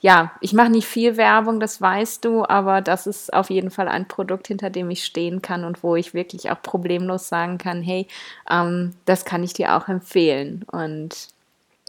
[0.01, 3.89] ja, ich mache nicht viel Werbung, das weißt du, aber das ist auf jeden Fall
[3.89, 7.83] ein Produkt, hinter dem ich stehen kann und wo ich wirklich auch problemlos sagen kann,
[7.83, 8.07] hey,
[8.49, 11.32] ähm, das kann ich dir auch empfehlen und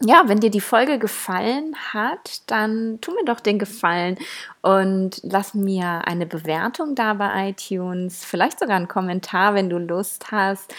[0.03, 4.17] ja, wenn dir die Folge gefallen hat, dann tu mir doch den Gefallen
[4.61, 10.31] und lass mir eine Bewertung da bei iTunes, vielleicht sogar einen Kommentar, wenn du Lust
[10.31, 10.73] hast.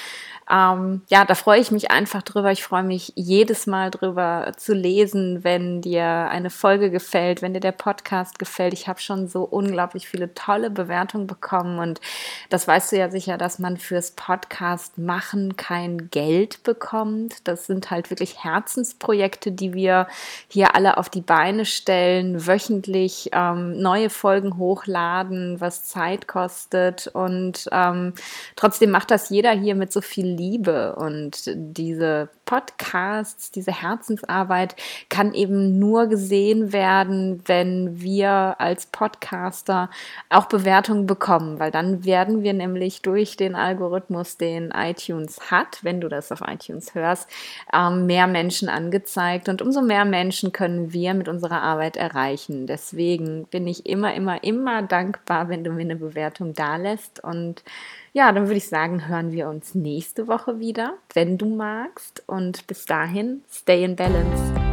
[0.51, 2.53] Ähm, ja, da freue ich mich einfach drüber.
[2.53, 7.61] Ich freue mich jedes Mal drüber zu lesen, wenn dir eine Folge gefällt, wenn dir
[7.61, 8.75] der Podcast gefällt.
[8.75, 12.01] Ich habe schon so unglaublich viele tolle Bewertungen bekommen und
[12.51, 17.37] das weißt du ja sicher, dass man fürs Podcast machen kein Geld bekommt.
[17.49, 19.14] Das sind halt wirklich Herzensprojekte,
[19.61, 20.07] die wir
[20.49, 27.07] hier alle auf die Beine stellen, wöchentlich ähm, neue Folgen hochladen, was Zeit kostet.
[27.09, 28.15] Und ähm,
[28.57, 30.97] trotzdem macht das jeder hier mit so viel Liebe.
[30.97, 34.77] Und diese Podcasts, diese Herzensarbeit
[35.09, 39.91] kann eben nur gesehen werden, wenn wir als Podcaster
[40.29, 46.01] auch Bewertungen bekommen, weil dann werden wir nämlich durch den Algorithmus, den iTunes hat, wenn
[46.01, 47.29] du das auf iTunes hörst,
[47.73, 48.94] ähm, mehr Menschen angezeigt
[49.49, 52.67] und umso mehr Menschen können wir mit unserer Arbeit erreichen.
[52.67, 57.63] Deswegen bin ich immer, immer, immer dankbar, wenn du mir eine Bewertung da lässt und
[58.15, 62.23] ja, dann würde ich sagen, hören wir uns nächste Woche wieder, wenn du magst.
[62.27, 64.64] Und bis dahin, stay in balance.